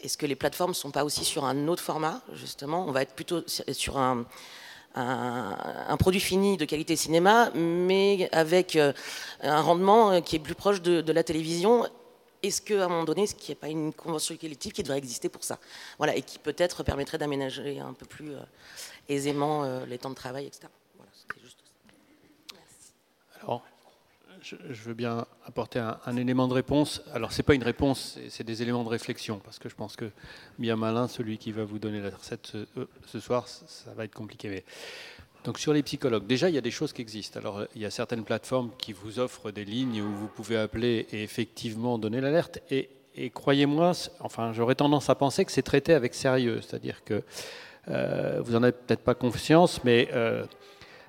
[0.00, 2.86] Est-ce que les plateformes ne sont pas aussi sur un autre format, justement?
[2.88, 4.24] On va être plutôt sur un
[4.94, 8.92] un, produit fini de qualité cinéma, mais avec euh,
[9.40, 11.86] un rendement euh, qui est plus proche de, la télévision.
[12.42, 14.98] Est-ce qu'à un moment donné, ce qu'il n'y a pas une convention collective qui devrait
[14.98, 15.58] exister pour ça?
[15.98, 18.40] Voilà, et qui peut-être permettrait d'aménager un peu plus euh,
[19.08, 20.68] aisément les temps de travail, etc.
[24.44, 27.02] je, veux bien apporter un, élément de réponse.
[27.14, 29.96] Alors, ce n'est pas une réponse, c'est des éléments de réflexion, parce que je pense
[29.96, 30.10] que
[30.58, 32.52] bien malin, celui qui va vous donner la recette
[33.06, 34.64] ce, soir, ça va être compliqué.
[35.44, 37.40] Donc, sur les psychologues, déjà, il y a des choses qui existent.
[37.40, 41.06] Alors, il y a certaines plateformes qui vous offrent des lignes où vous pouvez appeler
[41.12, 42.60] et effectivement donner l'alerte.
[42.70, 42.90] Et,
[43.30, 46.60] croyez-moi, enfin, j'aurais tendance à penser que c'est traité avec sérieux.
[46.60, 47.22] C'est-à-dire que
[47.88, 50.08] euh, vous n'en avez peut-être pas confiance, mais.
[50.12, 50.44] Euh,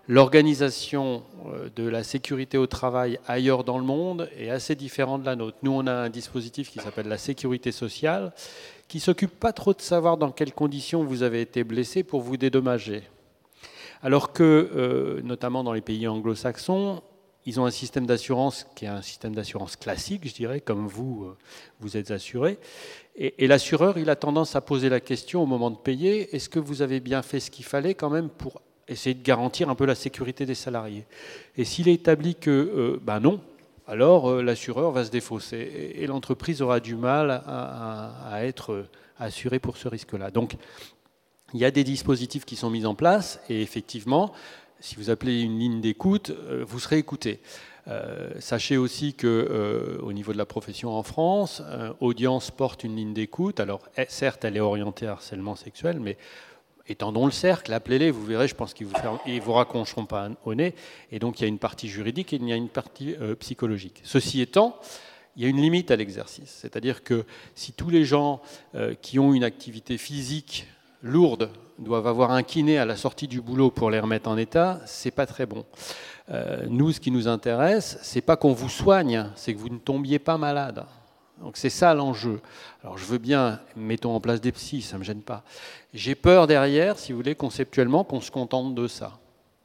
[0.08, 5.26] L'organisation euh, de la sécurité au travail ailleurs dans le monde est assez différente de
[5.26, 5.58] la nôtre.
[5.64, 8.32] Nous, on a un dispositif qui s'appelle la sécurité sociale,
[8.88, 12.38] qui s'occupe pas trop de savoir dans quelles conditions vous avez été blessé pour vous
[12.38, 13.04] dédommager.
[14.04, 17.02] Alors que, euh, notamment dans les pays anglo-saxons,
[17.48, 21.26] ils ont un système d'assurance qui est un système d'assurance classique, je dirais, comme vous,
[21.26, 21.38] euh,
[21.80, 22.60] vous êtes assuré.
[23.16, 26.60] Et, l'assureur, il a tendance à poser la question au moment de payer, est-ce que
[26.60, 29.86] vous avez bien fait ce qu'il fallait quand même pour essayer de garantir un peu
[29.86, 31.06] la sécurité des salariés
[31.58, 33.42] Et s'il est établi que ben non,
[33.88, 38.86] alors euh, l'assureur va se défausser et, l'entreprise aura du mal à, être
[39.20, 40.32] assurée pour ce risque-là.
[40.32, 40.56] Donc
[41.54, 44.34] il y a des dispositifs qui sont mis en place et effectivement,
[44.80, 47.40] si vous appelez une ligne d'écoute, euh, vous serez écouté.
[47.88, 51.62] Euh, sachez aussi que au niveau de la profession en France,
[52.00, 53.60] Audience porte une ligne d'écoute.
[53.60, 56.18] Alors certes, elle est orientée à harcèlement sexuel, mais
[56.88, 58.94] étendons le cercle, appelez-les, vous verrez, je pense qu'ils vous,
[59.42, 60.76] vous raconteront pas au nez.
[61.12, 63.36] Et donc il y a une partie juridique et il y a une partie euh,
[63.36, 64.02] psychologique.
[64.04, 64.80] Ceci étant,
[65.36, 66.60] il y a une limite à l'exercice.
[66.62, 67.26] C'est-à-dire que
[67.56, 68.42] si tous les gens
[68.76, 70.68] euh, qui ont une activité physique
[71.02, 74.80] lourde doivent avoir un kiné à la sortie du boulot pour les remettre en état,
[74.86, 75.66] c'est pas très bon.
[76.32, 79.78] Euh, nous, ce qui nous intéresse, c'est pas qu'on vous soigne, c'est que vous ne
[79.78, 80.86] tombiez pas malade.
[81.42, 82.42] Donc c'est ça l'enjeu.
[82.84, 85.44] Alors je veux bien, mettons en place des psys, ça ne me gêne pas.
[85.94, 89.18] J'ai peur derrière, si vous voulez, conceptuellement, qu'on se contente de ça.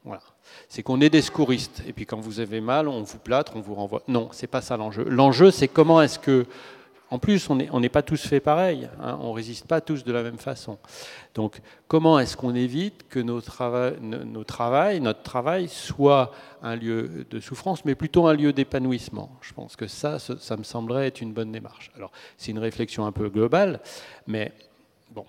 [0.05, 0.23] Voilà.
[0.69, 1.83] C'est qu'on est des secouristes.
[1.87, 4.03] Et puis quand vous avez mal, on vous plâtre, on vous renvoie.
[4.09, 5.05] Non, c'est pas ça l'enjeu.
[5.05, 6.47] L'enjeu, c'est comment est-ce que
[7.11, 9.19] en plus, on n'est pas tous faits pareil, hein.
[9.21, 10.79] on ne résiste pas tous de la même façon.
[11.35, 13.41] Donc, comment est-ce qu'on évite que nos,
[14.01, 16.31] notre travail soit
[16.63, 19.31] un lieu de souffrance, mais plutôt un lieu d'épanouissement?
[19.41, 21.91] Je pense que ça, ça me semblerait être une bonne démarche.
[21.97, 23.81] Alors, c'est une réflexion un peu globale,
[24.29, 24.53] mais
[25.11, 25.25] bon.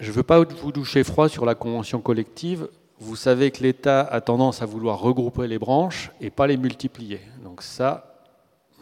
[0.00, 2.66] Je ne veux pas vous doucher froid sur la convention collective.
[2.98, 7.20] Vous savez que l'État a tendance à vouloir regrouper les branches et pas les multiplier.
[7.44, 8.11] Donc ça,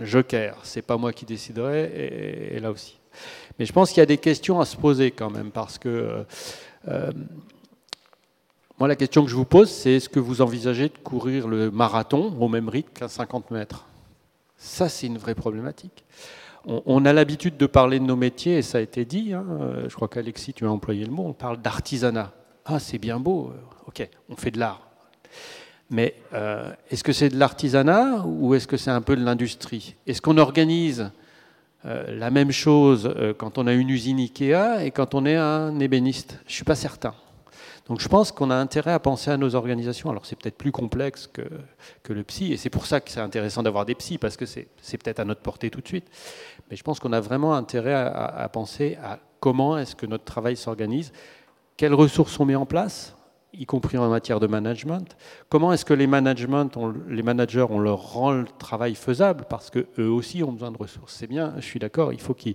[0.04, 2.98] joker, c'est pas moi qui déciderai, et, là aussi.
[3.58, 5.88] Mais je pense qu'il y a des questions à se poser quand même, parce que
[5.88, 6.24] euh,
[6.88, 7.12] euh,
[8.78, 11.70] moi, la question que je vous pose, c'est est-ce que vous envisagez de courir le
[11.70, 13.86] marathon au même rythme qu'à 50 mètres?
[14.56, 16.04] Ça, c'est une vraie problématique.
[16.66, 19.44] On, a l'habitude de parler de nos métiers, et ça a été dit, hein,
[19.88, 22.32] je crois qu'Alexis, tu as employé le mot, on parle d'artisanat.
[22.66, 23.54] Ah, c'est bien beau,
[23.86, 24.90] ok, on fait de l'art.
[25.90, 29.96] Mais euh, est-ce que c'est de l'artisanat ou est-ce que c'est un peu de l'industrie?
[30.06, 31.10] Est-ce qu'on organise
[31.84, 35.36] euh, la même chose euh, quand on a une usine Ikea et quand on est
[35.36, 36.38] un ébéniste?
[36.46, 37.12] Je ne suis pas certain.
[37.88, 40.10] Donc je pense qu'on a intérêt à penser à nos organisations.
[40.10, 41.42] Alors c'est peut-être plus complexe que,
[42.04, 44.46] que, le psy, et c'est pour ça que c'est intéressant d'avoir des psys, parce que
[44.46, 46.06] c'est peut-être à notre portée tout de suite.
[46.70, 50.22] Mais je pense qu'on a vraiment intérêt à, à penser à comment est-ce que notre
[50.22, 51.12] travail s'organise,
[51.76, 53.16] quelles ressources sont mises en place,
[53.52, 55.16] y compris en matière de management.
[55.48, 59.44] Comment est-ce que les, managers, on leur rend le travail faisable?
[59.48, 61.14] Parce qu'eux aussi ont besoin de ressources.
[61.14, 62.54] C'est bien, je suis d'accord, il faut qu'il...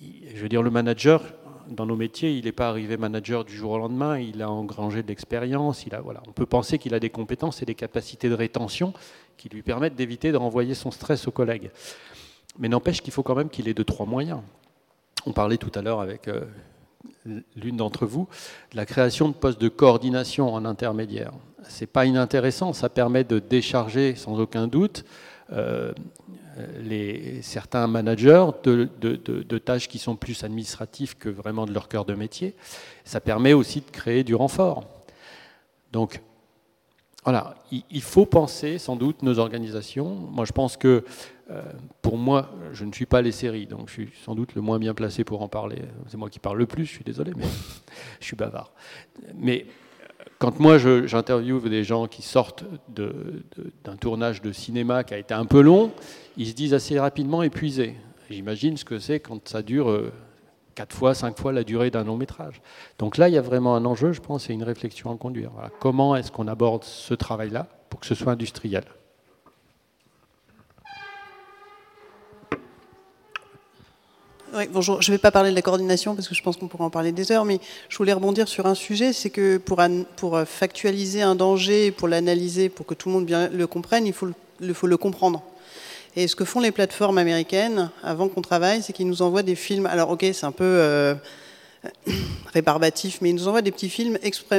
[0.00, 1.22] Je veux dire, le manager,
[1.68, 5.02] dans nos métiers, il n'est pas arrivé manager du jour au lendemain, il a engrangé
[5.02, 6.22] de l'expérience, il a, voilà.
[6.26, 8.92] on peut penser qu'il a des compétences et des capacités de rétention
[9.36, 11.70] qui lui permettent d'éviter de renvoyer son stress aux collègues.
[12.58, 14.40] Mais n'empêche qu'il faut quand même qu'il ait deux, trois moyens.
[15.24, 16.42] On parlait tout à l'heure avec euh,
[17.56, 18.28] l'une d'entre vous,
[18.72, 21.32] la création de postes de coordination en intermédiaire.
[21.68, 25.04] C'est pas inintéressant, ça permet de décharger sans aucun doute
[25.52, 25.92] euh,
[26.80, 32.14] les, certains managers de, tâches qui sont plus administratives que vraiment de leur cœur de
[32.14, 32.54] métier.
[33.04, 34.84] Ça permet aussi de créer du renfort.
[35.92, 36.20] Donc,
[37.24, 40.08] voilà, il faut penser sans doute nos organisations.
[40.08, 41.04] Moi, je pense que
[42.00, 44.78] pour moi, je ne suis pas les séries, donc je suis sans doute le moins
[44.78, 45.82] bien placé pour en parler.
[46.08, 47.44] C'est moi qui parle le plus, je suis désolé, mais
[48.20, 48.72] je suis bavard.
[49.34, 55.18] Mais euh, quand moi j'interviewe des gens qui sortent d'un tournage de cinéma qui a
[55.18, 55.92] été un peu long,
[56.36, 57.96] ils se disent assez rapidement épuisés.
[58.30, 60.12] J'imagine ce que c'est quand ça dure euh,
[60.74, 62.62] quatre fois, cinq fois la durée d'un long métrage.
[62.98, 65.50] Donc là, il y a vraiment un enjeu, je pense, et une réflexion à conduire.
[65.80, 68.84] Comment est-ce qu'on aborde ce travail-là pour que ce soit industriel?
[74.70, 75.00] Bonjour.
[75.00, 76.90] Je ne vais pas parler de la coordination parce que je pense qu'on pourra en
[76.90, 81.22] parler des heures, mais je voulais rebondir sur un sujet, c'est que pour, euh, factualiser
[81.22, 84.28] un danger, pour l'analyser, pour que tout le monde le comprenne, il faut
[84.60, 85.42] le, faut le comprendre.
[86.14, 89.54] Et ce que font les plateformes américaines, avant qu'on travaille, c'est qu'ils nous envoient des
[89.54, 89.86] films.
[89.86, 91.14] Alors, ok, c'est un peu euh,
[92.52, 94.18] rébarbatif, mais ils nous envoient des petits films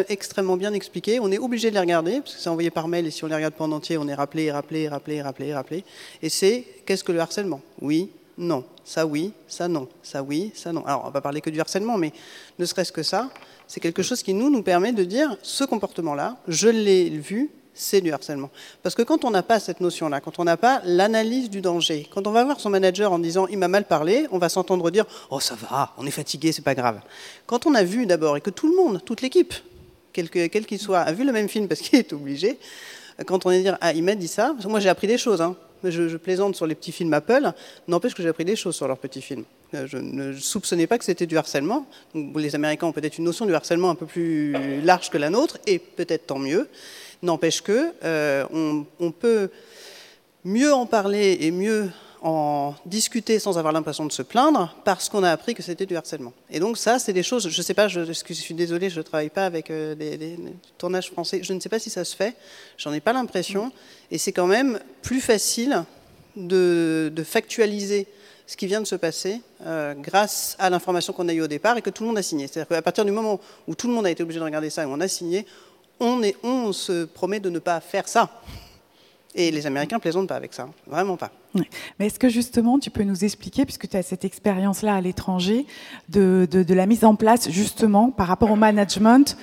[0.10, 1.20] extrêmement bien expliqués.
[1.20, 3.28] On est obligé de les regarder, parce que c'est envoyé par mail, et si on
[3.28, 5.84] les regarde pas en entier, on est rappelé, rappelé, rappelé, rappelé, rappelé.
[6.24, 7.62] Et c'est qu'est-ce que le harcèlement?
[7.80, 10.86] Oui, non, ça oui, ça non, ça oui, ça non.
[10.86, 12.12] Alors on va pas parler que du harcèlement, mais
[12.58, 13.30] ne serait-ce que ça,
[13.68, 18.02] c'est quelque chose qui nous nous permet de dire ce comportement-là, je l'ai vu, c'est
[18.02, 18.50] du harcèlement.
[18.82, 22.08] Parce que quand on n'a pas cette notion-là, quand on n'a pas l'analyse du danger,
[22.12, 24.90] quand on va voir son manager en disant il m'a mal parlé, on va s'entendre
[24.92, 27.02] dire oh ça va, on est fatigué, c'est pas grave.
[27.46, 29.54] Quand on a vu d'abord et que tout le monde, toute l'équipe,
[30.12, 32.60] quel qu'il soit, a vu le même film parce qu'il est obligé,
[33.26, 35.42] quand on est dire ah Imed dit ça, moi j'ai appris des choses.
[35.42, 35.56] Hein.
[35.84, 37.52] Je, plaisante sur les petits films Apple,
[37.88, 39.44] n'empêche que j'ai appris des choses sur leurs petits films.
[39.74, 41.86] Euh, je ne soupçonnais pas que c'était du harcèlement.
[42.14, 45.58] Les Américains ont peut-être une notion du harcèlement un peu plus large que la nôtre,
[45.68, 46.70] et peut-être tant mieux.
[47.22, 48.46] N'empêche que euh,
[49.00, 49.50] on, peut
[50.44, 51.90] mieux en parler et mieux
[52.24, 55.98] en discuter sans avoir l'impression de se plaindre parce qu'on a appris que c'était du
[55.98, 56.32] harcèlement.
[56.50, 58.98] Et donc ça, c'est des choses, je ne sais pas, je, je, suis désolée, je
[58.98, 60.40] ne travaille pas avec euh, des,
[60.78, 62.36] tournages français, je ne sais pas si ça se fait,
[62.78, 63.74] j'en ai pas l'impression,
[64.10, 65.84] et c'est quand même plus facile
[66.38, 68.08] de, factualiser
[68.48, 71.78] ce qui vient de se passer euh, grâce à l'information qu'on a eue au départ
[71.78, 72.48] et que tout le monde a signé.
[72.48, 74.84] C'est-à-dire qu'à partir du moment où tout le monde a été obligé de regarder ça
[74.84, 75.46] et on a signé,
[76.00, 78.30] on, est, on se promet de ne pas faire ça.
[79.36, 81.32] Et les Américains plaisantent pas avec ça, vraiment pas.
[82.00, 85.66] Mais est-ce que justement tu peux nous expliquer, puisque tu as cette expérience-là à l'étranger,
[86.10, 89.38] de, de, la mise en place justement par rapport au management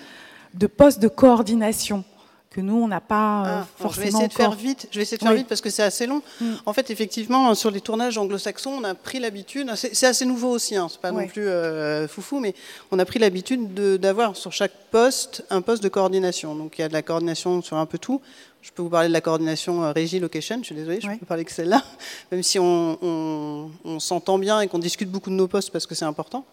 [0.55, 2.05] de postes de coordination
[2.51, 3.91] que nous, on n'a pas forcément.
[3.91, 4.89] Euh, je vais essayer de faire vite.
[4.91, 6.21] Je vais essayer de faire vite parce que c'est assez long.
[6.41, 6.55] Mm.
[6.67, 9.71] En fait, effectivement, sur les tournages anglo-saxons, on a pris l'habitude.
[9.77, 10.75] C'est assez nouveau aussi.
[10.75, 12.55] Hein, c'est pas non plus euh, foufou, mais
[12.91, 16.57] on a pris l'habitude d'avoir sur chaque poste un poste de coordination.
[16.57, 18.21] Donc il y a de la coordination sur un peu tout.
[18.63, 20.59] Je peux vous parler de la coordination euh, régie location.
[20.59, 21.85] Je suis désolée, je peux parler que celle-là,
[22.33, 25.95] même si on, on s'entend bien et qu'on discute beaucoup de nos postes parce que
[25.95, 26.45] c'est important.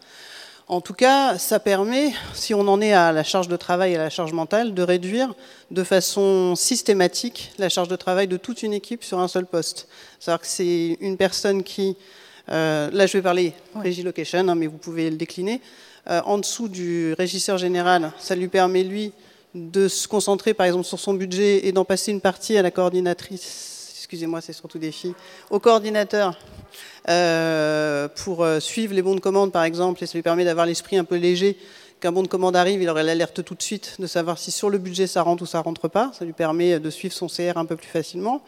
[0.70, 3.96] En tout cas, ça permet, si on en est à la charge de travail et
[3.96, 5.34] à la charge mentale, de réduire
[5.72, 9.88] de façon systématique la charge de travail de toute une équipe sur un seul poste.
[10.20, 11.96] C'est-à-dire que c'est une personne qui,
[12.50, 15.62] euh, là je vais parler régie location, hein, mais vous pouvez le décliner,
[16.10, 19.14] euh, en dessous du régisseur général, ça lui permet lui
[19.56, 22.72] de se concentrer par exemple sur son budget et d'en passer une partie à la
[22.72, 25.16] coordinatrice, excusez-moi c'est surtout des filles,
[25.50, 26.38] au coordinateur
[27.10, 30.66] euh, pour euh, suivre les bons de commande, par exemple, et ça lui permet d'avoir
[30.66, 31.58] l'esprit un peu léger.
[32.00, 34.70] Qu'un bon de commande arrive, il aurait l'alerte tout de suite de savoir si sur
[34.70, 36.12] le budget ça rentre ou ça rentre pas.
[36.14, 38.44] Ça lui permet de suivre son CR un peu plus facilement.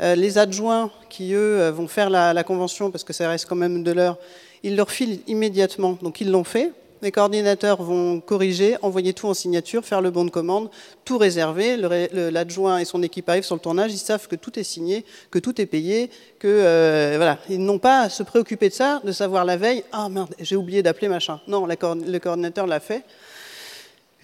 [0.00, 3.56] Euh, les adjoints qui, eux, vont faire la, la, convention, parce que ça reste quand
[3.56, 4.18] même de l'heure,
[4.62, 5.98] ils leur filent immédiatement.
[6.00, 6.72] Donc ils l'ont fait.
[7.06, 10.70] Les coordinateurs vont corriger, envoyer tout en signature, faire le bon de commande,
[11.04, 11.76] tout réserver.
[11.76, 15.38] L'adjoint et son équipe arrivent sur le tournage, ils savent que tout est signé, que
[15.38, 19.12] tout est payé, que euh, voilà, ils n'ont pas à se préoccuper de ça, de
[19.12, 21.40] savoir la veille, ah merde, j'ai oublié d'appeler machin.
[21.46, 23.04] Non, le coordinateur l'a fait.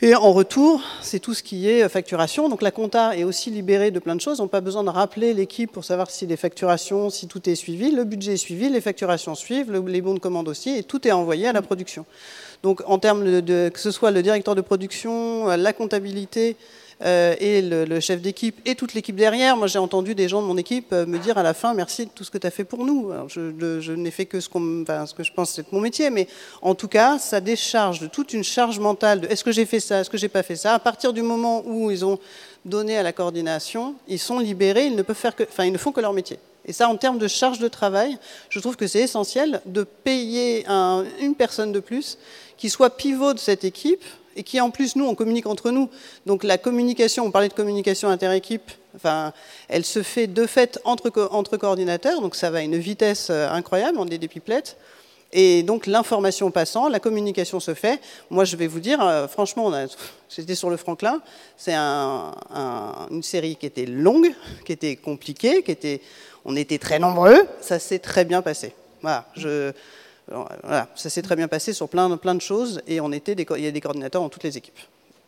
[0.04, 2.48] Et en retour, c'est tout ce qui est facturation.
[2.48, 4.40] Donc la compta est aussi libérée de plein de choses.
[4.40, 7.54] On n'a pas besoin de rappeler l'équipe pour savoir si les facturations, si tout est
[7.54, 7.92] suivi.
[7.92, 11.12] Le budget est suivi, les facturations suivent, les bons de commande aussi, et tout est
[11.12, 12.04] envoyé à la production.
[12.64, 16.56] Donc en termes de, que ce soit le directeur de production, euh, la comptabilité
[17.04, 20.46] euh, et le, chef d'équipe et toute l'équipe derrière, moi j'ai entendu des gens de
[20.46, 22.50] mon équipe euh, me dire à la fin merci de tout ce que tu as
[22.50, 23.10] fait pour nous.
[23.28, 26.28] je, n'ai fait que ce, que je pense c'est mon métier, mais
[26.60, 30.00] en tout cas ça décharge de toute une charge mentale est-ce que j'ai fait ça,
[30.00, 30.74] est-ce que j'ai pas fait ça?
[30.74, 32.18] À partir du moment où ils ont
[32.64, 35.78] donné à la coordination, ils sont libérés, ils ne peuvent faire que, enfin ils ne
[35.78, 36.38] font que leur métier.
[36.64, 40.64] Et ça, en termes de charge de travail, je trouve que c'est essentiel de payer
[41.20, 42.18] une personne de plus
[42.56, 44.04] qui soit pivot de cette équipe
[44.36, 45.88] et qui, en plus, nous, on communique entre nous.
[46.26, 49.32] Donc la communication, on parlait de communication inter-équipe, enfin,
[49.68, 53.48] elle se fait de fait entre, entre coordinateurs, donc ça va à une vitesse euh,
[53.50, 54.76] incroyable, on est des pipelettes.
[55.32, 58.00] Et donc l'information passant, la communication se fait.
[58.30, 59.72] Moi, je vais vous dire, euh, franchement,
[60.28, 61.22] j'étais sur le Franklin.
[61.56, 64.30] C'est une série qui était longue,
[64.66, 66.02] qui était compliquée, qui était,
[66.44, 67.46] on était très nombreux.
[67.62, 68.74] Ça s'est très bien passé.
[69.00, 69.26] Voilà,
[70.28, 73.66] ça s'est très bien passé sur plein, plein de choses et on était il y
[73.66, 74.78] a des coordinateurs dans toutes les équipes.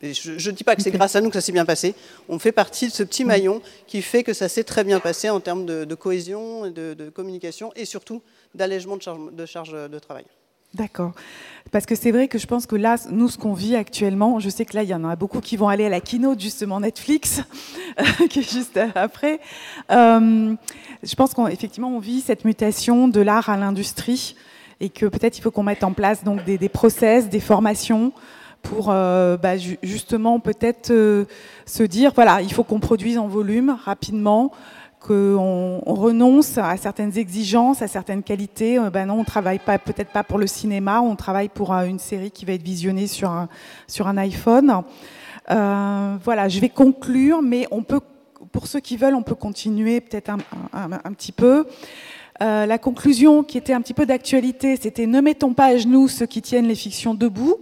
[0.03, 1.95] je ne dis pas que c'est grâce à nous que ça s'est bien passé.
[2.29, 5.31] On fait partie de ce petit maillon qui fait que ça s'est très bien passé
[5.31, 8.23] en termes de, cohésion, de, de, communication et surtout
[8.55, 10.25] d'allègement de charge de, charge de travail.
[10.75, 11.13] D'accord.
[11.71, 14.49] Parce que c'est vrai que je pense que là, nous, ce qu'on vit actuellement, je
[14.49, 16.81] sais que là, il y en a beaucoup qui vont aller à la keynote, justement,
[16.81, 17.43] Netflix,
[18.31, 19.39] qui est juste après.
[19.93, 20.55] Euh,
[21.03, 24.35] je pense qu'effectivement, on vit cette mutation de l'art à l'industrie
[24.81, 28.13] et que peut-être il faut qu'on mette en place donc des, process, des formations
[28.63, 31.27] pour euh, bah, justement peut-être euh,
[31.67, 34.53] se dire, voilà, il faut qu'on produise en volume rapidement,
[35.01, 38.79] qu'on on renonce à certaines exigences, à certaines qualités.
[38.93, 42.31] Ben non, on travaille pas, peut-être pas pour le cinéma, on travaille pour une série
[42.31, 43.49] qui va être visionnée sur un,
[43.87, 44.83] sur un iPhone.
[45.49, 48.01] Voilà, je vais conclure, mais on peut,
[48.51, 51.67] pour ceux qui veulent, on peut continuer peut-être un, petit peu.
[52.41, 56.27] La conclusion qui était un petit peu d'actualité, c'était ne mettons pas à genoux ceux
[56.27, 57.59] qui tiennent les fictions debout.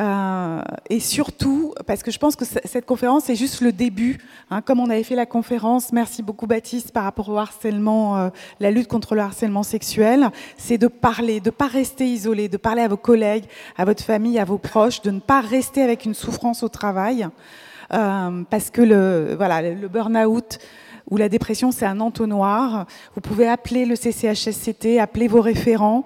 [0.00, 4.18] Euh, et surtout, parce que je pense que cette conférence est juste le début.
[4.50, 8.28] Hein, comme on avait fait la conférence, merci beaucoup Baptiste, par rapport au harcèlement, euh,
[8.60, 12.56] la lutte contre le harcèlement sexuel, c'est de parler, de ne pas rester isolé, de
[12.56, 13.44] parler à vos collègues,
[13.76, 17.28] à votre famille, à vos proches, de ne pas rester avec une souffrance au travail.
[17.90, 20.60] parce que le, voilà, le burn-out
[21.10, 22.86] ou la dépression, c'est un entonnoir.
[23.14, 26.04] Vous pouvez appeler le CCHSCT, appeler vos référents,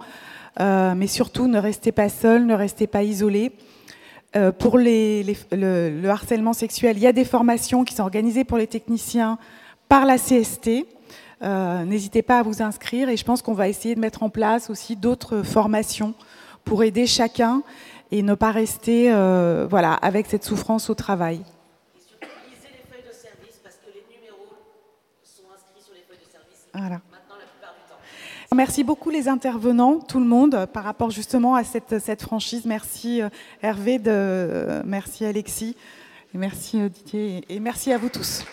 [0.59, 3.53] mais surtout ne restez pas seul, ne restez pas isolé.
[4.59, 8.59] pour les, le, le, harcèlement sexuel, il y a des formations qui sont organisées pour
[8.59, 9.39] les techniciens
[9.89, 10.87] par la CST.
[11.43, 14.31] Euh, n'hésitez pas à vous inscrire et je pense qu'on va essayer de mettre en
[14.31, 16.15] place aussi d'autres formations
[16.65, 17.63] pour aider chacun
[18.11, 21.43] et ne pas rester euh, voilà, avec cette souffrance au travail.
[21.97, 24.57] Et surtout, lisez les feuilles de service parce que les numéros
[25.23, 27.01] sont inscrits sur les feuilles de service voilà.
[28.55, 32.67] Merci beaucoup les intervenants, tout le monde, par rapport justement à cette, cette franchise.
[32.67, 33.29] Merci euh,
[33.63, 34.01] Hervé,
[34.85, 35.77] merci Alexis,
[36.33, 38.45] merci Didier, et merci à vous tous.